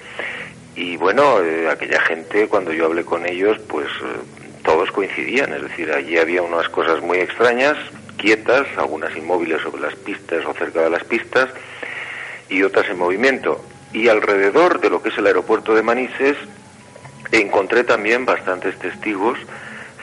[0.76, 5.62] Y bueno, eh, aquella gente, cuando yo hablé con ellos, pues eh, todos coincidían, es
[5.62, 7.76] decir, allí había unas cosas muy extrañas,
[8.16, 11.50] quietas, algunas inmóviles sobre las pistas o cerca de las pistas,
[12.48, 13.64] y otras en movimiento.
[13.92, 16.36] Y alrededor de lo que es el aeropuerto de Manises
[17.32, 19.38] encontré también bastantes testigos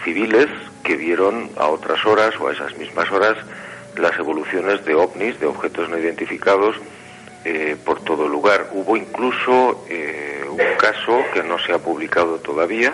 [0.04, 0.48] civiles
[0.84, 3.38] que vieron a otras horas o a esas mismas horas
[3.98, 6.76] las evoluciones de ovnis, de objetos no identificados,
[7.46, 8.68] eh, por todo lugar.
[8.74, 12.94] Hubo incluso eh, un caso que no se ha publicado todavía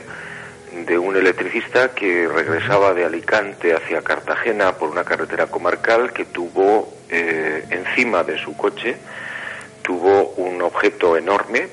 [0.86, 6.94] de un electricista que regresaba de Alicante hacia Cartagena por una carretera comarcal que tuvo
[7.10, 8.98] eh, encima de su coche
[9.84, 11.68] tuvo un objeto enorme,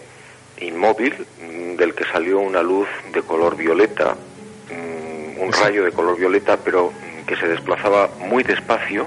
[0.60, 6.18] inmóvil, mm, del que salió una luz de color violeta, mm, un rayo de color
[6.18, 9.06] violeta, pero mm, que se desplazaba muy despacio,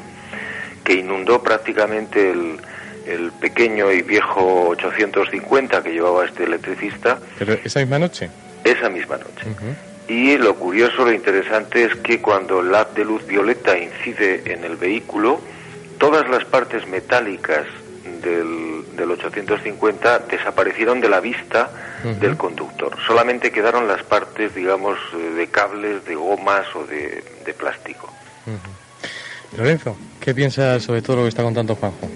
[0.83, 2.59] que inundó prácticamente el,
[3.41, 7.19] pequeño y viejo 850 que llevaba este electricista.
[7.37, 8.29] ¿Pero esa misma noche?
[8.63, 9.45] Esa misma noche.
[10.07, 14.63] Y lo curioso, lo interesante es que cuando el haz de luz violeta incide en
[14.63, 15.41] el vehículo,
[15.97, 17.65] todas las partes metálicas
[18.23, 21.69] del, del 850 desaparecieron de la vista
[22.19, 22.97] del conductor.
[23.07, 27.23] Solamente quedaron las partes, digamos, eh, de cables, de gomas o de,
[27.57, 28.12] plástico.
[29.55, 32.09] Lorenzo, ¿qué piensas sobre todo lo que está contando Juanjo?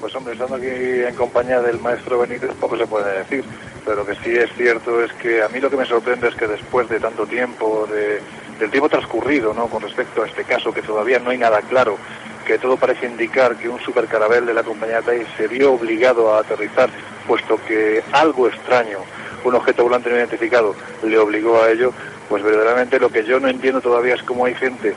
[0.00, 3.44] Pues hombre, estando aquí en compañía del maestro Benítez, poco se puede decir.
[3.84, 6.34] Pero lo que sí es cierto es que a mí lo que me sorprende es
[6.34, 8.20] que después de tanto tiempo, de,
[8.58, 9.66] del tiempo transcurrido, ¿no?
[9.66, 11.98] Con respecto a este caso, que todavía no hay nada claro,
[12.42, 16.40] que todo parece indicar que un supercarabel de la compañía TAI se vio obligado a
[16.40, 16.90] aterrizar,
[17.26, 18.98] puesto que algo extraño,
[19.44, 21.92] un objeto volante no identificado, le obligó a ello,
[22.28, 24.94] pues verdaderamente lo que yo no entiendo todavía es cómo hay gente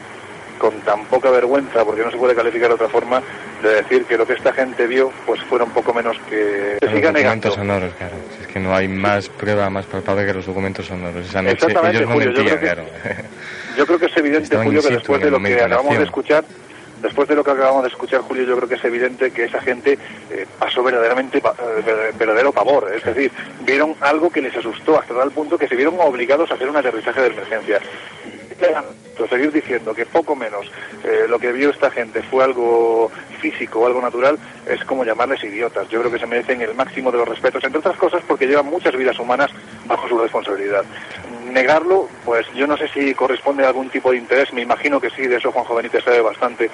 [0.58, 3.22] con tan poca vergüenza, porque no se puede calificar de otra forma,
[3.62, 6.92] de decir que lo que esta gente vio pues fuera un poco menos que se
[6.92, 7.52] siga negando.
[7.52, 8.16] sonoros, claro.
[8.42, 11.28] Es que no hay más prueba más palpable que los documentos sonoros.
[11.28, 12.84] Esa noche ellos no Julio, mentían, yo creo que, claro.
[13.78, 16.46] Yo creo que es evidente, Julio, que después de lo que acabamos de escuchar,
[17.06, 19.62] Después de lo que acabamos de escuchar, Julio, yo creo que es evidente que esa
[19.62, 20.00] gente
[20.32, 22.92] eh, pasó verdaderamente eh, verdadero pavor.
[22.92, 26.56] Es decir, vieron algo que les asustó hasta tal punto que se vieron obligados a
[26.56, 27.80] hacer un aterrizaje de emergencia.
[29.30, 30.66] Seguir diciendo que poco menos
[31.04, 35.44] eh, lo que vio esta gente fue algo físico o algo natural es como llamarles
[35.44, 35.88] idiotas.
[35.90, 38.66] Yo creo que se merecen el máximo de los respetos, entre otras cosas porque llevan
[38.66, 39.52] muchas vidas humanas
[39.86, 40.84] bajo su responsabilidad
[41.56, 45.10] negarlo, pues yo no sé si corresponde a algún tipo de interés, me imagino que
[45.10, 46.70] sí, de eso Juan Benítez sabe bastante.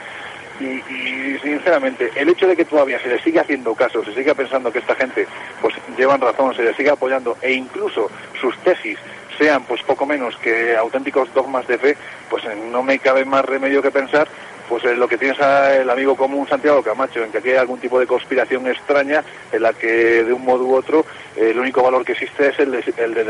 [0.60, 4.72] Y, sinceramente, el hecho de que todavía se le siga haciendo caso, se siga pensando
[4.72, 5.26] que esta gente
[5.60, 9.00] pues llevan razón, se le siga apoyando e incluso sus tesis
[9.40, 11.98] sean pues poco menos que auténticos dogmas de fe,
[12.30, 14.28] pues no me cabe más remedio que pensar
[14.70, 17.80] pues en lo que piensa el amigo común Santiago Camacho, en que aquí hay algún
[17.80, 22.06] tipo de conspiración extraña en la que de un modo u otro el único valor
[22.06, 23.26] que existe es el de, el de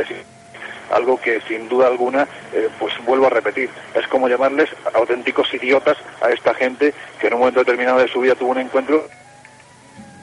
[0.92, 5.98] algo que sin duda alguna, eh, pues vuelvo a repetir, es como llamarles auténticos idiotas
[6.22, 9.08] a esta gente que en un momento determinado de su vida tuvo un encuentro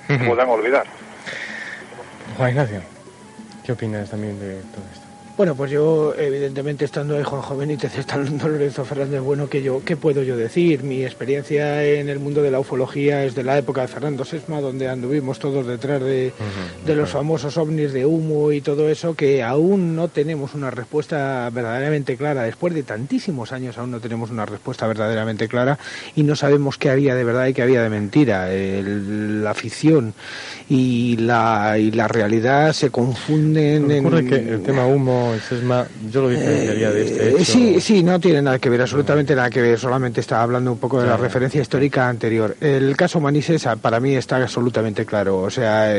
[0.07, 0.87] que puedan olvidar.
[2.37, 2.83] Juan Ignacio,
[3.65, 5.08] ¿qué opinas también de todo esto?
[5.39, 9.97] Bueno, pues yo, evidentemente, estando ahí Juanjo Benítez, estando Lorenzo Fernández Bueno, que yo, ¿qué
[9.97, 10.83] puedo yo decir?
[10.83, 14.61] Mi experiencia en el mundo de la ufología es de la época de Fernando Sesma,
[14.61, 16.33] donde anduvimos todos detrás de,
[16.85, 22.17] los famosos ovnis de humo y todo eso, que aún no tenemos una respuesta verdaderamente
[22.17, 22.43] clara.
[22.43, 25.79] Después de tantísimos años, aún no tenemos una respuesta verdaderamente clara
[26.17, 28.49] y no sabemos qué había de verdad y qué había de mentira.
[28.49, 30.15] la ficción
[30.69, 33.89] y la, y la realidad se confunden.
[33.89, 34.29] en...
[34.29, 35.28] que el tema humo
[36.11, 37.45] yo lo diferenciaría de este hecho.
[37.45, 40.79] Sí, sí, no tiene nada que ver, absolutamente nada que ver, solamente estaba hablando un
[40.79, 42.57] poco de la referencia histórica anterior.
[42.61, 45.95] El caso Manises para mí está absolutamente claro, o sea,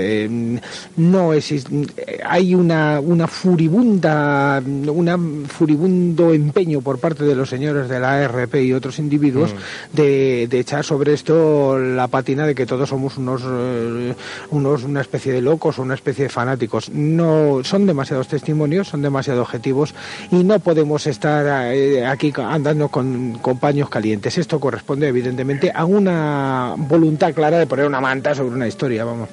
[0.98, 1.88] no existe,
[2.26, 8.56] hay una, una furibunda, un furibundo empeño por parte de los señores de la ARP
[8.56, 9.96] y otros individuos mm.
[9.96, 14.14] de, de, echar sobre esto la patina de que todos somos unos, eh,
[14.52, 16.90] unos una especie de locos o una especie de fanáticos.
[16.90, 19.94] No, son demasiados testimonios, son demasiados demasiado objetivos
[20.32, 24.38] y no podemos estar eh, aquí andando con, paños calientes.
[24.38, 29.30] Esto corresponde evidentemente a una voluntad clara de poner una manta sobre una historia, vamos.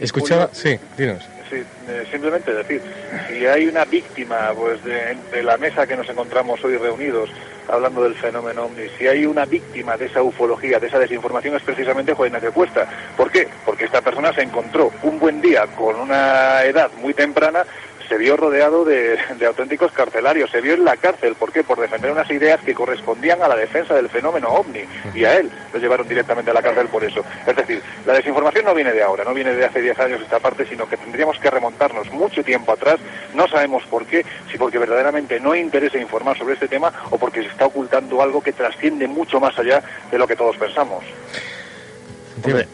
[0.00, 1.22] Escuchaba, sí, dinos.
[1.50, 2.80] sí, eh, simplemente decir,
[3.28, 7.28] si hay una víctima pues de, de la mesa que nos encontramos hoy reunidos
[7.68, 11.62] hablando del fenómeno ovni, si hay una víctima de esa ufología, de esa desinformación, es
[11.62, 12.88] precisamente Juan Ignacio Cuesta.
[13.16, 13.48] ¿Por qué?
[13.64, 17.64] Porque esta persona se encontró un buen día con una edad muy temprana
[18.12, 21.34] se vio rodeado de, auténticos carcelarios, se vio en la cárcel.
[21.34, 21.64] ¿Por qué?
[21.64, 24.84] Por defender unas ideas que correspondían a la defensa del fenómeno ovni.
[25.14, 27.24] Y a él lo llevaron directamente a la cárcel por eso.
[27.46, 30.40] Es decir, la desinformación no viene de ahora, no viene de hace 10 años esta
[30.40, 33.00] parte, sino que tendríamos que remontarnos mucho tiempo atrás.
[33.32, 37.40] No sabemos por qué, si porque verdaderamente no interesa informar sobre este tema o porque
[37.40, 41.02] se está ocultando algo que trasciende mucho más allá de lo que todos pensamos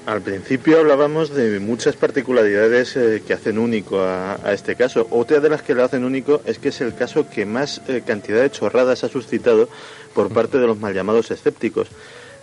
[0.06, 5.06] al principio hablábamos de muchas particularidades eh, que hacen único a, este caso.
[5.10, 8.02] Otra de las que lo hacen único es que es el caso que más eh,
[8.06, 9.68] cantidad de chorradas ha suscitado
[10.14, 11.88] por parte de los mal llamados escépticos.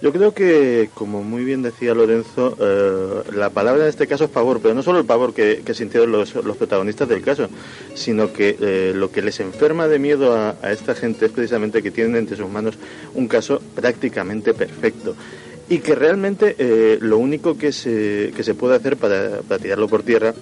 [0.01, 4.29] Yo creo que, como muy bien decía Lorenzo, eh, la palabra en este caso es
[4.29, 7.47] pavor, pero no solo el pavor que, sintieron los, protagonistas del caso,
[7.93, 11.91] sino que lo que les enferma de miedo a, a esta gente es precisamente que
[11.91, 12.75] tienen entre sus manos
[13.13, 15.15] un caso prácticamente perfecto
[15.67, 20.03] y que realmente eh, lo único que se, que se puede hacer para, tirarlo por
[20.03, 20.33] tierra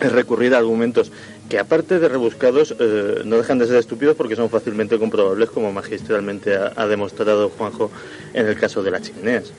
[0.00, 1.12] es recurrir a argumentos
[1.48, 5.72] que aparte de rebuscados eh, no dejan de ser estúpidos porque son fácilmente comprobables como
[5.72, 7.90] magistralmente ha, demostrado Juanjo
[8.34, 9.52] en el caso de las chimeneas.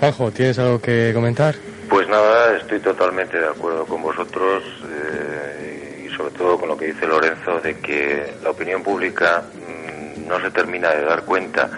[0.00, 1.56] Juanjo, ¿tienes algo que comentar?
[1.88, 6.86] Pues nada, estoy totalmente de acuerdo con vosotros eh, y sobre todo con lo que
[6.86, 11.70] dice Lorenzo de que la opinión pública mm, no se termina de dar cuenta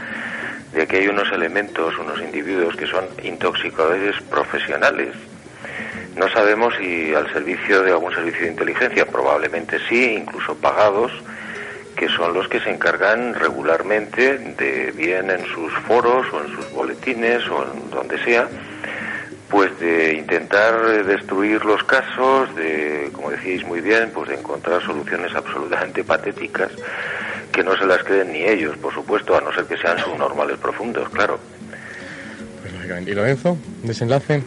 [0.72, 5.14] de que hay unos elementos, unos individuos que son intoxicadores profesionales.
[6.16, 11.12] No sabemos si al servicio de algún servicio de inteligencia, probablemente sí, incluso pagados,
[11.96, 16.72] que son los que se encargan regularmente de, bien en sus foros o en sus
[16.72, 18.48] boletines o en donde sea,
[19.48, 25.34] pues de intentar destruir los casos, de, como decíais muy bien, pues de encontrar soluciones
[25.34, 26.70] absolutamente patéticas
[27.60, 30.56] que no se las creen ni ellos, por supuesto, a no ser que sean subnormales
[30.56, 31.38] profundos, claro.
[32.62, 33.58] Pues ¿Y Lorenzo?
[33.82, 34.42] ¿Desenlace?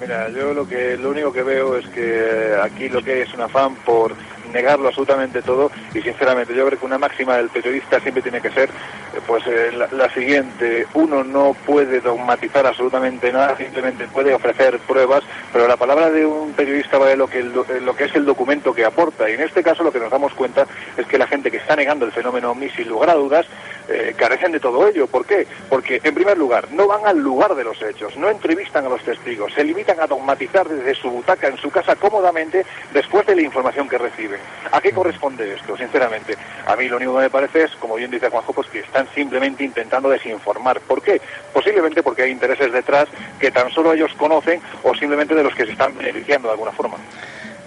[0.00, 3.34] Mira, yo lo que lo único que veo es que aquí lo que hay es
[3.34, 4.14] un afán por
[4.54, 8.50] negarlo absolutamente todo y sinceramente yo creo que una máxima del periodista siempre tiene que
[8.50, 14.78] ser eh, pues eh, la, siguiente uno no puede dogmatizar absolutamente nada simplemente puede ofrecer
[14.78, 18.72] pruebas pero la palabra de un periodista vale lo que lo que es el documento
[18.72, 21.50] que aporta y en este caso lo que nos damos cuenta es que la gente
[21.50, 23.46] que está negando el fenómeno ovni sin lugar a dudas
[23.86, 25.06] eh, carecen de todo ello.
[25.06, 25.46] ¿Por qué?
[25.68, 29.02] Porque, en primer lugar, no van al lugar de los hechos, no entrevistan a los
[29.02, 33.42] testigos, se limitan a dogmatizar desde su butaca en su casa cómodamente después de la
[33.42, 34.40] información que reciben.
[34.72, 36.36] ¿A qué corresponde esto, sinceramente?
[36.66, 39.06] A mí lo único que me parece es, como bien dice Juanjo, pues que están
[39.14, 40.80] simplemente intentando desinformar.
[40.80, 41.20] ¿Por qué?
[41.52, 45.66] Posiblemente porque hay intereses detrás que tan solo ellos conocen o simplemente de los que
[45.66, 46.96] se están beneficiando de alguna forma.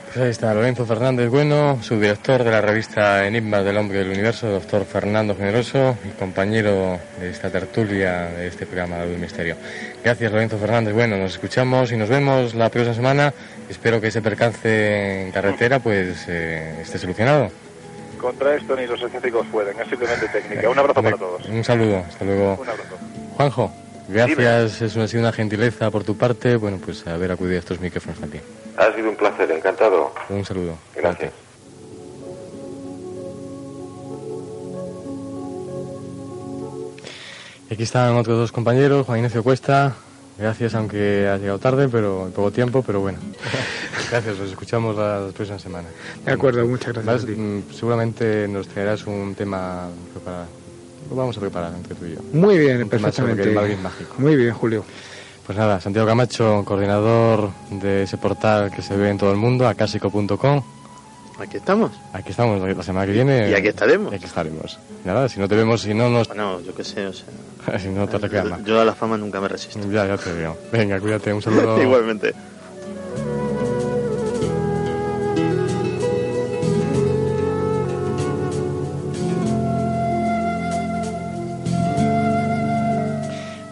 [0.08, 4.48] Pues ahí está Lorenzo Fernández Bueno, subdirector de la revista Enigmas del Hombre del Universo,
[4.48, 9.58] doctor Fernando Generoso y compañero de esta tertulia de este programa de Misterio.
[10.04, 13.34] Gracias Lorenzo Fernández Bueno, nos escuchamos y nos vemos la próxima semana.
[13.70, 17.50] Espero que ese percance en carretera pues eh, esté solucionado.
[18.20, 20.70] Contra esto ni los científicos pueden, es simplemente técnica.
[20.70, 21.46] Un abrazo para todos.
[21.46, 22.58] Un saludo, hasta luego.
[22.60, 22.98] Un abrazo.
[23.36, 23.72] Juanjo.
[24.10, 26.56] Gracias, es una, sido una gentileza por tu parte.
[26.56, 28.42] Bueno, pues haber acudido a estos micrófonos también.
[28.78, 30.14] Ha sido un placer, encantado.
[30.30, 30.78] Un saludo.
[30.96, 31.34] Gracias.
[37.70, 39.96] Y aquí están otros dos compañeros, Juan Ignacio Cuesta.
[40.38, 43.18] Gracias, aunque has llegado tarde, pero en poco tiempo, pero bueno.
[44.12, 45.88] Gracias, los escuchamos la próxima semana.
[46.24, 47.38] De acuerdo, muchas gracias.
[47.38, 50.46] Mm, seguramente nos traerás un tema preparado
[51.10, 52.22] lo vamos a preparar entre tú y yo.
[52.34, 53.56] Muy bien, perfectamente.
[54.18, 54.84] Muy bien, Julio.
[55.46, 59.68] Pues nada, Santiago Camacho, coordinador de ese portal que se ve en todo el mundo,
[59.68, 60.62] acásico.com.
[61.40, 61.92] Aquí estamos.
[62.14, 63.50] Aquí estamos, la semana que viene.
[63.50, 64.12] Y aquí estaremos.
[64.12, 64.80] Y aquí estaremos.
[65.06, 66.28] Nada, si no te vemos, si no nos.
[66.28, 67.28] Bueno, yo qué sé, o sea.
[67.80, 68.60] si no te reclama.
[68.64, 69.80] Yo a la fama nunca me resisto.
[69.92, 70.58] Ya, ya te veo.
[70.72, 71.82] Venga, cuídate, un saludo.
[71.82, 72.34] Igualmente.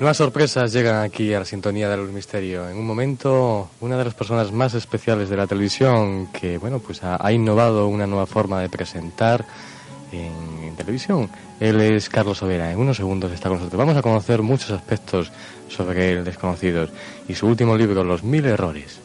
[0.06, 2.70] Nuevas sorpresas llegan aquí a la sintonía de Luz Misterio.
[2.70, 7.04] En un momento, una de las personas más especiales de la televisión que, bueno, pues
[7.04, 9.44] ha, innovado una nueva forma de presentar
[10.12, 11.28] en, televisión.
[11.60, 12.72] Él es Carlos Overa.
[12.72, 13.80] En unos segundos está con nosotros.
[13.80, 15.32] Vamos a conocer muchos aspectos
[15.70, 16.92] sobre él desconocidos
[17.28, 19.05] y su último libro, Los Mil Errores.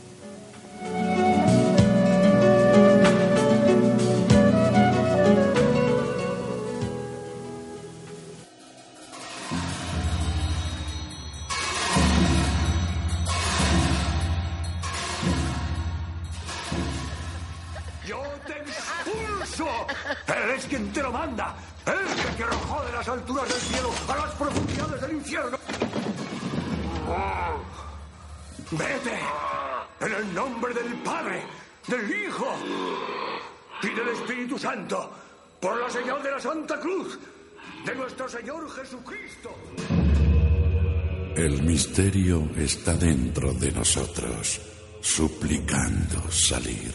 [46.50, 46.92] Salir.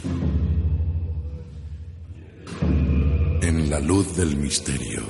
[3.41, 5.03] En la luz del misterio,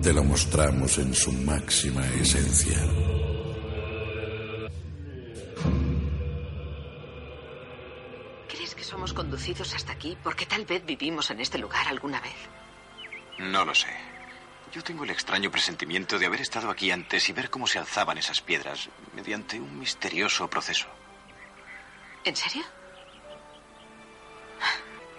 [0.00, 2.78] te lo mostramos en su máxima esencia.
[8.48, 12.38] ¿Crees que somos conducidos hasta aquí porque tal vez vivimos en este lugar alguna vez?
[13.40, 13.92] No lo sé.
[14.72, 18.16] Yo tengo el extraño presentimiento de haber estado aquí antes y ver cómo se alzaban
[18.16, 20.86] esas piedras mediante un misterioso proceso.
[22.24, 22.62] ¿En serio?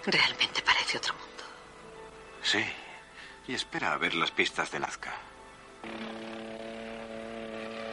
[0.06, 1.44] Realmente parece otro mundo.
[2.42, 2.64] Sí.
[3.46, 5.14] Y espera a ver las pistas de Nazca.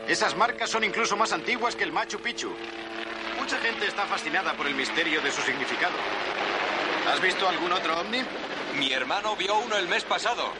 [0.07, 2.53] Esas marcas son incluso más antiguas que el Machu Picchu.
[3.39, 5.95] Mucha gente está fascinada por el misterio de su significado.
[7.11, 8.21] ¿Has visto algún otro ovni?
[8.77, 10.53] Mi hermano vio uno el mes pasado.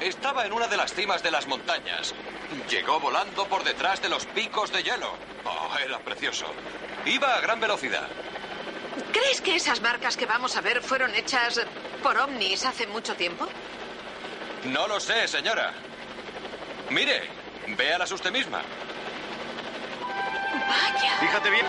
[0.00, 2.14] Estaba en una de las cimas de las montañas.
[2.70, 5.14] Llegó volando por detrás de los picos de hielo.
[5.44, 6.46] Oh, era precioso.
[7.04, 8.08] Iba a gran velocidad.
[9.12, 11.60] ¿Crees que esas marcas que vamos a ver fueron hechas
[12.02, 13.46] por ovnis hace mucho tiempo?
[14.64, 15.72] No lo sé, señora.
[16.90, 17.28] Mire,
[17.76, 18.62] véalas usted misma.
[20.52, 21.16] Vaya.
[21.20, 21.66] Fíjate bien,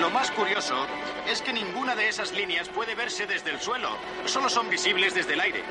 [0.00, 0.86] lo más curioso
[1.28, 3.90] es que ninguna de esas líneas puede verse desde el suelo.
[4.24, 5.62] Solo son visibles desde el aire.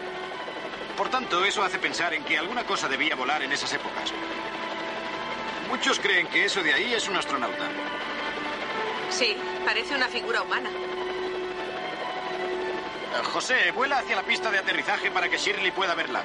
[0.96, 4.14] Por tanto, eso hace pensar en que alguna cosa debía volar en esas épocas.
[5.70, 7.70] Muchos creen que eso de ahí es un astronauta.
[9.10, 9.36] Sí,
[9.66, 10.70] parece una figura humana.
[13.34, 16.24] José, vuela hacia la pista de aterrizaje para que Shirley pueda verla.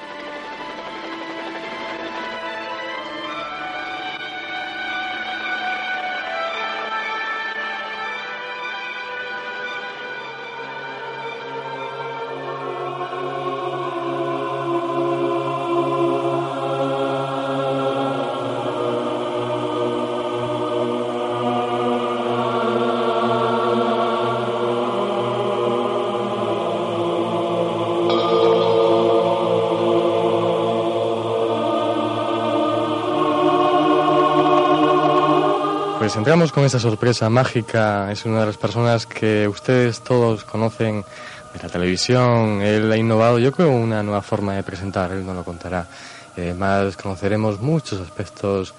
[36.27, 38.11] Entramos con esa sorpresa mágica.
[38.11, 41.05] Es una de las personas que ustedes todos conocen
[41.53, 42.61] de la televisión.
[42.61, 45.13] Él ha innovado, yo creo, una nueva forma de presentar.
[45.13, 45.87] Él no lo contará.
[46.35, 48.73] Y además conoceremos muchos aspectos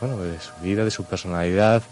[0.00, 1.82] bueno, de su vida, de su personalidad.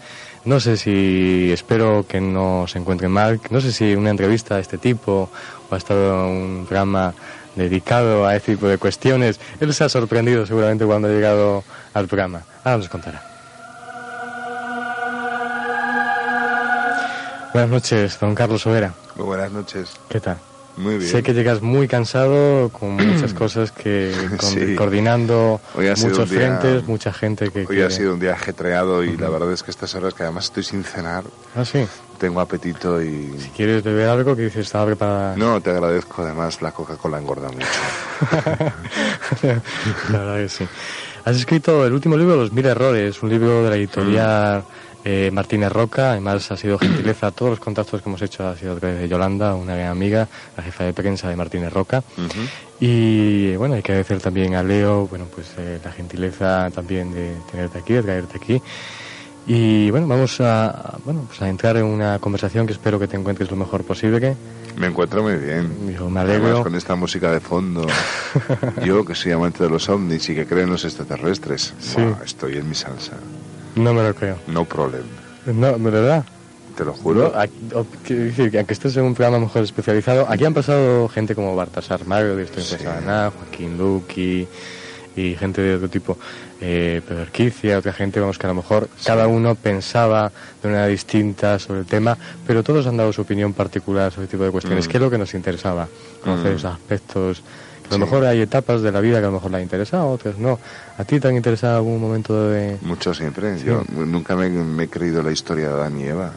[0.46, 4.62] No sé si, espero que no se encuentre mal, no sé si una entrevista de
[4.62, 5.28] este tipo
[5.68, 7.12] o ha estado un programa
[7.54, 9.38] dedicado a este tipo de cuestiones.
[9.60, 12.44] Él se ha sorprendido seguramente cuando ha llegado al programa.
[12.64, 13.32] Ahora nos contará.
[17.53, 18.94] Buenas noches, don Carlos Overa.
[19.16, 19.92] Muy buenas noches.
[20.09, 20.38] ¿Qué tal?
[20.78, 21.11] Muy bien.
[21.11, 24.74] Sé que llegas muy cansado, con muchas cosas que con- Sí.
[24.74, 28.14] coordinando Hoy ha sido muchos un día- frentes, mucha gente que Hoy quiere- ha sido
[28.14, 31.24] un día ajetreado y la verdad es que estas horas que además estoy sin cenar,
[31.55, 31.86] Ah, sí.
[32.18, 33.36] tengo apetito y...
[33.38, 35.36] Si quieres beber algo, que dices estaba preparada.
[35.36, 37.66] No, te agradezco, además la Coca-Cola engorda mucho.
[40.11, 40.66] La verdad que sí.
[41.24, 44.64] Has escrito el último libro, Los Mil Errores, un libro de la editorial
[45.05, 46.12] eh, Martínez Roca.
[46.12, 47.30] Además, ha sido gentileza.
[47.30, 50.84] Todos los contactos que hemos hecho ha sido de Yolanda, una gran amiga, la jefa
[50.84, 52.03] de prensa de Martínez Roca.
[52.80, 57.36] Y bueno, hay que agradecer también a Leo, bueno, pues eh, la gentileza también de
[57.50, 58.61] tenerte aquí, de traerte aquí.
[59.46, 63.16] Y bueno, vamos a, bueno, pues a entrar en una conversación que espero que te
[63.16, 64.36] encuentres lo mejor posible.
[64.76, 65.86] Me encuentro muy bien.
[65.88, 66.44] Dijo, me alegro.
[66.46, 67.86] Además, con esta música de fondo.
[68.84, 72.00] Yo, que soy amante de los ovnis y que creo en los extraterrestres, Sí.
[72.24, 73.14] estoy en mi salsa.
[73.76, 74.36] No me lo creo.
[74.46, 75.02] No problem.
[75.46, 76.24] No, ¿de verdad?
[76.76, 77.32] Te lo juro.
[77.34, 82.06] No, aquí- aunque estés en un programa mejor especializado, aquí han pasado gente como Baltasar
[82.06, 84.46] Mario, de en Nada, Joaquín Luqui
[85.14, 86.16] y gente de otro tipo,
[86.62, 90.30] eh, Pedro Arquicia, otra gente, vamos, que a lo mejor cada uno pensaba
[90.62, 92.16] de una manera distinta sobre el tema,
[92.46, 94.90] pero todos han dado su opinión particular sobre este tipo de cuestiones, Mm.
[94.90, 95.86] que es lo que nos interesaba,
[96.24, 96.56] conocer Mm.
[96.56, 97.42] esos aspectos.
[97.95, 100.09] A lo mejor hay etapas de la vida que a lo mejor le han interesado,
[100.09, 100.59] otras no.
[100.99, 102.78] ¿A ti te han interesado algún momento de...?
[102.82, 103.59] Mucho siempre.
[103.61, 106.32] Yo nunca me, me he creído la historia de Adán y Eva.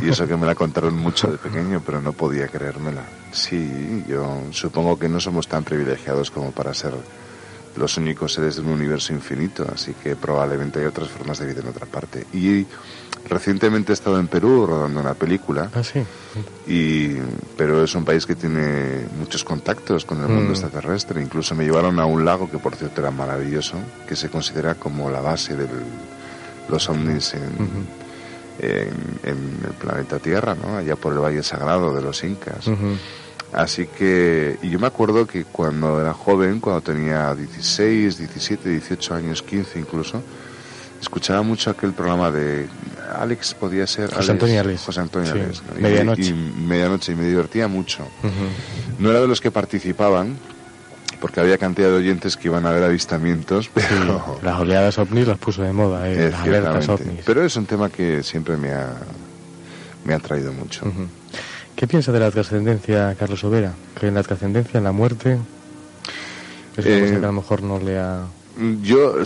[0.00, 3.02] Y eso que me la contaron mucho de pequeño, pero no podía creérmela.
[3.30, 6.92] Sí, yo supongo que no somos tan privilegiados como para ser
[7.76, 11.60] los únicos seres de un universo infinito, así que probablemente hay otras formas de vida
[11.60, 12.26] en otra parte.
[12.32, 12.66] Y
[13.28, 15.70] recientemente he estado en Perú rodando una película.
[15.74, 16.02] Ah, sí.
[16.66, 17.16] Y,
[17.56, 20.52] pero es un país que tiene muchos contactos con el mundo Mm.
[20.52, 21.22] extraterrestre.
[21.22, 23.76] Incluso me llevaron a un lago que, por cierto, era maravilloso,
[24.08, 25.66] que se considera como la base de
[26.68, 27.42] los ovnis en,
[28.58, 28.88] en,
[29.24, 30.76] en el planeta Tierra, ¿no?
[30.76, 32.66] allá por el Valle Sagrado de los Incas.
[33.52, 39.14] Así que, y yo me acuerdo que cuando era joven, cuando tenía 16, 17, 18
[39.14, 40.22] años, 15 incluso,
[41.00, 42.66] escuchaba mucho aquel programa de
[43.14, 44.82] Alex, podía ser José Antonio Alex.
[44.84, 45.78] José Antonio Sí, Alex, ¿no?
[45.78, 46.22] Y- Medianoche.
[46.24, 48.06] Y, medianoche, y me divertía mucho.
[48.98, 50.36] No era de los que participaban,
[51.20, 54.38] porque había cantidad de oyentes que iban a ver avistamientos, pero...
[54.42, 57.20] Las oleadas ovnis las puso de moda, eh, las alertas ovnis.
[57.26, 58.94] Pero es un tema que siempre me ha,
[60.04, 60.86] me ha traído mucho.
[61.82, 63.72] ¿Qué piensa de la trascendencia, Carlos Overa?
[63.94, 65.36] ¿Cree en la trascendencia, en la muerte?
[66.76, 68.20] Es una Eh, cosa que a lo mejor no le ha...
[68.84, 69.20] Yo,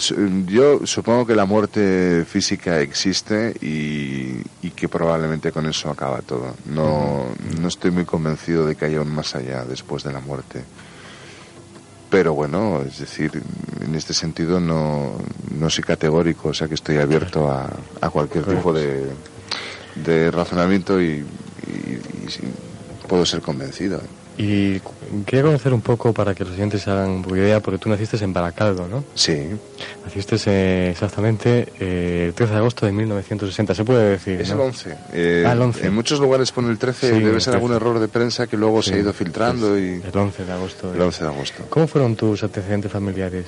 [0.47, 6.55] yo supongo que la muerte física existe y, y que probablemente con eso acaba todo.
[6.65, 7.27] No,
[7.61, 10.65] no estoy muy convencido de que haya un más allá después de la muerte.
[12.09, 13.33] Pero bueno, es decir,
[13.87, 15.13] en este sentido no,
[15.61, 17.69] no soy categórico, o sea que estoy abierto a,
[18.01, 19.05] a cualquier tipo de,
[19.97, 21.23] de razonamiento y,
[21.71, 22.41] y- sí,
[23.09, 24.01] puedo ser convencido.
[24.39, 24.81] Y
[25.25, 27.79] quería conocer un poco para que los oyentes se hagan un poco de idea, porque
[27.79, 29.03] tú naciste en Baracaldo, ¿no?
[29.15, 29.49] Sí.
[30.05, 34.39] Naciste eh, exactamente eh, el 13 de agosto de 1960, se puede decir.
[34.39, 34.57] Es ¿no?
[34.57, 34.97] el 11.
[35.15, 35.87] Eh, Ah, el 11.
[35.87, 37.83] En muchos lugares pone el 13, Sí, debe ser algún 13.
[37.83, 40.03] error de prensa que luego se ha Sí, ido filtrando y...
[40.07, 40.93] El 11 de agosto.
[40.93, 41.65] El 11 de agosto.
[41.71, 43.47] ¿Cómo fueron tus antecedentes familiares?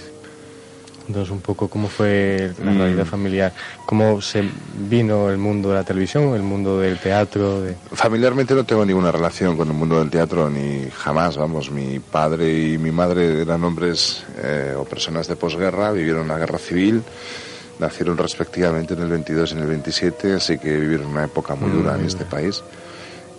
[1.09, 2.79] Entonces, un poco, ¿cómo fue la Mm.
[2.79, 3.53] realidad familiar?
[3.87, 4.45] ¿Cómo se
[4.89, 7.63] vino el mundo de la televisión, el mundo del teatro?
[7.63, 7.75] De...
[7.93, 11.71] Familiarmente no tengo ninguna relación con el mundo del teatro, ni jamás, vamos.
[11.71, 16.59] Mi padre y mi madre eran hombres eh, o personas de posguerra, vivieron la guerra
[16.59, 17.03] civil,
[17.79, 21.71] nacieron respectivamente en el 22 y en el 27, así que vivieron una época muy
[21.71, 22.63] dura en este país.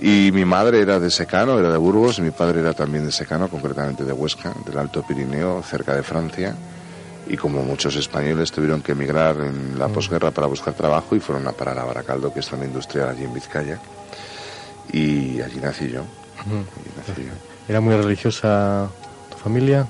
[0.01, 3.11] Y mi madre era de Secano, era de Burgos, y mi padre era también de
[3.11, 6.55] Secano, concretamente de Huesca, del Alto Pirineo, cerca de Francia.
[7.30, 11.48] Y como muchos españoles tuvieron que emigrar en la posguerra para buscar trabajo y fueron
[11.48, 13.80] a parar a Baracaldo, que es zona industrial allí en Vizcaya.
[14.92, 16.02] Y allí nací yo.
[16.02, 16.58] Ujú.
[16.58, 17.34] Allí nací yo.
[17.68, 18.90] ¿Era muy religiosa
[19.30, 19.88] tu familia?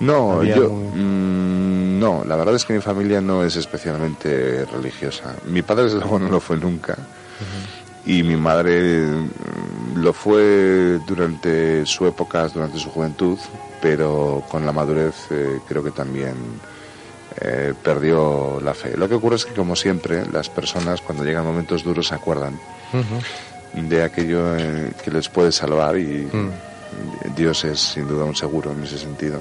[0.00, 5.34] No, yo mm, no, la verdad es que mi familia no es especialmente religiosa.
[5.46, 6.96] Mi padre desde luego no lo fue nunca.
[8.04, 13.38] Y mi madre mm, lo fue durante su época, durante su juventud,
[13.80, 16.34] pero con la madurez eh, creo que también
[17.40, 18.96] eh, perdió la fe.
[18.96, 22.58] Lo que ocurre es que, como siempre, las personas cuando llegan momentos duros se acuerdan
[23.74, 26.28] de aquello eh, que les puede salvar y
[27.36, 29.40] Dios es sin duda un seguro en ese sentido.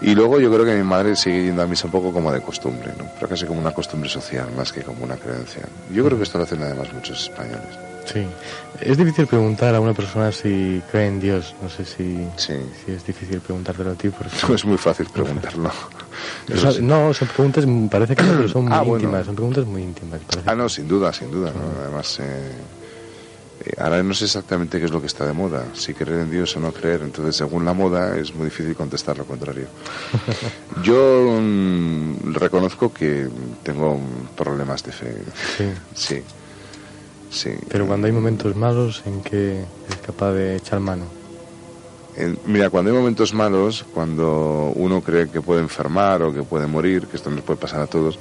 [0.00, 2.40] Y luego yo creo que mi madre sigue yendo a misa un poco como de
[2.40, 3.04] costumbre, ¿no?
[3.14, 5.62] pero casi como una costumbre social más que como una creencia.
[5.92, 7.91] Yo creo que esto lo hacen además muchos españoles.
[8.04, 8.26] Sí.
[8.80, 11.54] Es difícil preguntar a una persona si cree en Dios.
[11.62, 12.54] No sé si, Sí.
[12.84, 14.08] si es difícil preguntártelo a ti.
[14.10, 14.32] Porque...
[14.48, 15.70] No es muy fácil preguntarlo.
[16.52, 19.04] O sea, no, son preguntas, parece que son muy Ah, bueno.
[19.04, 19.26] íntimas.
[19.26, 20.20] Son preguntas muy íntimas.
[20.28, 20.50] parece.
[20.50, 21.52] Ah, no, sin duda, sin duda.
[21.52, 21.80] ¿no?
[21.82, 22.50] Además, eh,
[23.64, 26.30] eh, ahora no sé exactamente qué es lo que está de moda, si creer en
[26.32, 27.02] Dios o no creer.
[27.02, 29.66] Entonces, según la moda, es muy difícil contestar lo contrario.
[30.82, 33.28] Yo mm, reconozco que
[33.62, 34.00] tengo
[34.36, 35.14] problemas de fe.
[35.56, 35.64] Sí.
[35.94, 36.22] Sí.
[37.32, 37.50] Sí.
[37.68, 41.04] Pero cuando hay momentos malos, ¿en que es capaz de echar mano?
[42.46, 47.06] Mira, cuando hay momentos malos, cuando uno cree que puede enfermar o que puede morir,
[47.06, 48.18] que esto nos puede pasar a todos,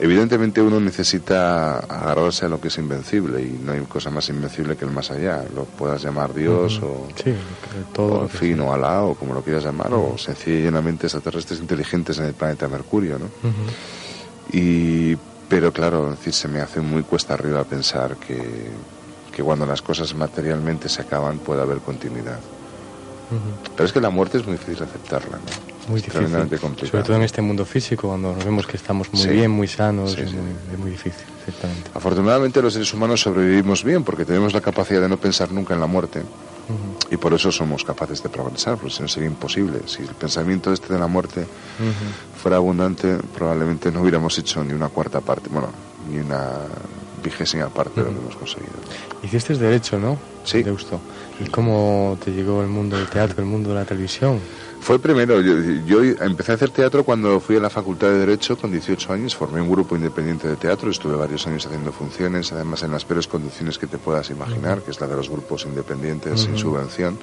[0.00, 4.76] evidentemente uno necesita agarrarse a lo que es invencible y no hay cosa más invencible
[4.76, 5.44] que el más allá.
[5.54, 6.86] Lo puedas llamar Dios Ujú.
[6.86, 7.32] o, Sí,
[7.92, 8.22] todo.
[8.24, 12.18] o, fin, o Alá o como lo quieras llamar, o sencilla y llanamente extraterrestres inteligentes
[12.18, 13.26] en el planeta Mercurio, ¿no?
[14.52, 15.16] Y,
[15.50, 18.70] pero claro, es decir, se me hace muy cuesta arriba pensar que,
[19.34, 22.38] que cuando las cosas materialmente se acaban puede haber continuidad.
[23.76, 25.42] Pero es que la muerte es muy difícil aceptarla, ¿no?
[25.88, 26.12] Muy Es difícil.
[26.12, 26.90] tremendamente complicado.
[26.90, 29.28] Sobre todo en este mundo físico, cuando nos vemos que estamos muy Sí.
[29.28, 30.36] bien, muy sanos, Sí, es, sí.
[30.36, 31.90] Muy, es muy difícil, exactamente.
[31.94, 35.80] Afortunadamente los seres humanos sobrevivimos bien porque tenemos la capacidad de no pensar nunca en
[35.80, 36.22] la muerte
[37.10, 39.80] Y por eso somos capaces de progresar, porque si no sería imposible.
[39.86, 41.46] Si el pensamiento este de la muerte
[42.40, 45.68] fuera abundante, probablemente no hubiéramos hecho ni una cuarta parte, bueno,
[46.10, 46.50] ni una
[47.22, 48.72] vigésima parte de lo que hemos conseguido.
[49.22, 50.16] Hiciste derecho, ¿no?
[50.44, 50.62] Sí.
[50.62, 51.00] Deusto.
[51.38, 54.40] ¿Y cómo te llegó el mundo del teatro, el mundo de la televisión?
[54.80, 55.54] Fue primero, yo,
[55.84, 59.36] yo empecé a hacer teatro cuando fui a la Facultad de Derecho con 18 años,
[59.36, 63.26] formé un grupo independiente de teatro, estuve varios años haciendo funciones, además en las peores
[63.26, 67.18] condiciones que te puedas imaginar, que es la de los grupos independientes sin subvención.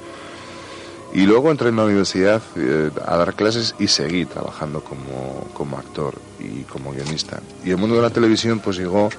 [1.14, 5.78] Y luego entré en la universidad eh, a dar clases y seguí trabajando como, como
[5.78, 7.42] actor y como guionista.
[7.66, 9.10] Y el mundo de la televisión pues llegó,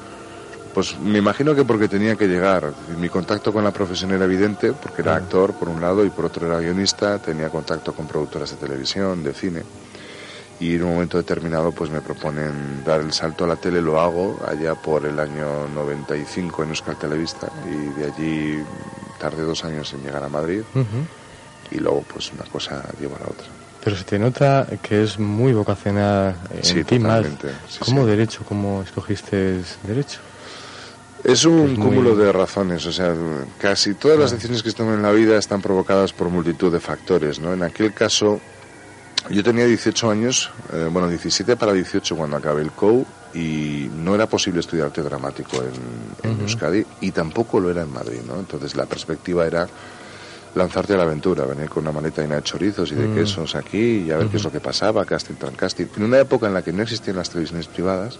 [0.75, 2.73] pues me imagino que porque tenía que llegar.
[2.99, 6.27] Mi contacto con la profesión era evidente, porque era actor por un lado y por
[6.27, 9.63] otro era guionista, tenía contacto con productoras de televisión, de cine
[10.61, 14.01] y en un momento determinado pues me proponen dar el salto a la tele, lo
[14.01, 18.65] hago allá por el año 95 en Euskal Televista y de allí
[19.21, 20.63] tardé dos años en llegar a Madrid
[21.71, 23.47] y luego pues una cosa lleva a la otra.
[23.85, 27.25] Pero se te nota que es muy vocacional en Sí, ti más.
[27.69, 28.11] sí, ¿Cómo sí.
[28.11, 28.43] derecho?
[28.45, 30.19] ¿Cómo escogiste derecho?
[31.25, 33.15] Es un Es muy- cúmulo de razones, o sea,
[33.61, 36.81] casi todas las decisiones que se toman en la vida están provocadas por multitud de
[36.81, 37.53] factores, ¿no?
[37.53, 38.41] En aquel caso,
[39.29, 43.05] yo tenía 18 años, eh, bueno, 17 para 18 cuando acabé el COU
[43.35, 45.57] y no era posible estudiar arte dramático
[46.23, 46.41] en, en.
[46.41, 48.39] Euskadi y tampoco lo era en Madrid, ¿no?
[48.39, 49.69] Entonces la perspectiva era
[50.55, 53.15] lanzarte a la aventura, venir con una maleta llena de chorizos y de Mm.
[53.15, 55.87] quesos aquí y a ver qué es lo que pasaba, casting tras casting.
[55.97, 58.19] En una época en la que no existían las televisiones privadas,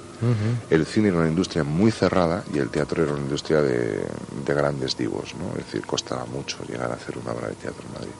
[0.71, 4.01] el cine era una industria muy cerrada y el teatro era una industria de,
[4.47, 5.51] de grandes divos, ¿no?
[5.59, 8.13] Es decir, costaba mucho llegar a hacer una obra de teatro en Madrid.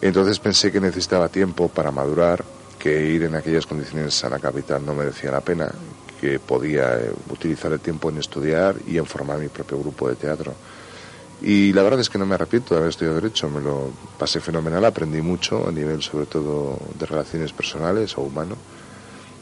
[0.00, 2.44] Entonces pensé que necesitaba tiempo para madurar,
[2.78, 5.70] que ir en aquellas condiciones a la capital no merecía la pena,
[6.20, 10.16] que podía eh, utilizar el tiempo en estudiar y en formar mi propio grupo de
[10.16, 10.54] teatro.
[11.42, 14.40] Y la verdad es que no me arrepiento de haber estudiado Derecho, me lo pasé
[14.40, 18.56] fenomenal, aprendí mucho a nivel sobre todo de relaciones personales o humano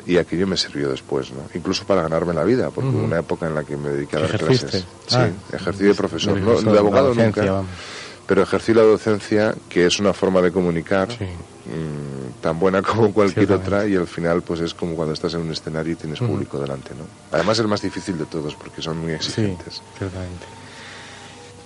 [0.07, 1.43] y aquello me sirvió después, ¿no?
[1.55, 4.21] Incluso para ganarme la vida, porque hubo una época en la que me dediqué a
[4.21, 4.67] dar ¿Ejerciste?
[4.67, 4.87] clases.
[5.13, 5.29] Ah.
[5.29, 7.71] sí, ejercí de profesor, no, de abogado docencia, nunca, vamos.
[8.27, 13.53] pero ejercí la docencia, que es una forma de comunicar mm, tan buena como cualquier
[13.53, 16.59] otra y al final pues es como cuando estás en un escenario y tienes público
[16.59, 17.05] delante, ¿no?
[17.33, 19.75] Además es el más difícil de todos porque son muy exigentes.
[19.75, 20.64] Sí, ciertamente.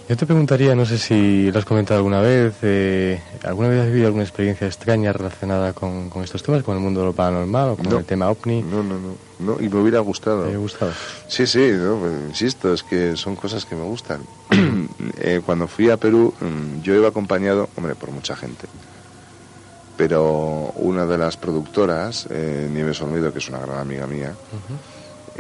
[0.09, 3.87] Yo te preguntaría, no sé si lo has comentado alguna vez, eh, ¿alguna vez has
[3.89, 7.71] vivido alguna experiencia extraña relacionada con, con estos temas, con el mundo de lo paranormal
[7.71, 7.99] o con No.
[7.99, 8.63] el tema ovni?
[8.63, 10.39] No, no, no, no, y me hubiera gustado.
[10.39, 10.93] ¿Te hubiera gustado?
[11.29, 14.23] Sí, sí, no, pues, insisto, es que son cosas que me gustan.
[15.21, 18.67] Eh, cuando fui a Perú, mm, yo iba acompañado, hombre, por mucha gente.
[19.97, 24.35] Pero una de las productoras, eh, Nieves Olmedo, que es una gran amiga mía,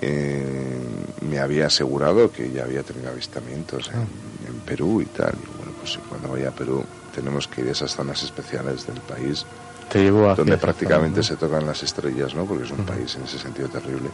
[0.00, 0.78] eh,
[1.22, 4.00] me había asegurado que ya había tenido avistamientos en,
[4.48, 5.34] en Perú y tal.
[5.34, 6.84] Y bueno, pues cuando vaya a Perú
[7.14, 9.44] tenemos que ir a esas zonas especiales del país
[9.88, 12.44] Te donde prácticamente zona, se tocan las estrellas, ¿no?
[12.44, 14.10] Porque es un país en ese sentido terrible.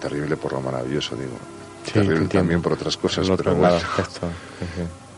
[0.00, 1.36] Terrible por lo maravilloso, digo.
[1.84, 3.78] Sí, terrible también por otras cosas, pero bueno.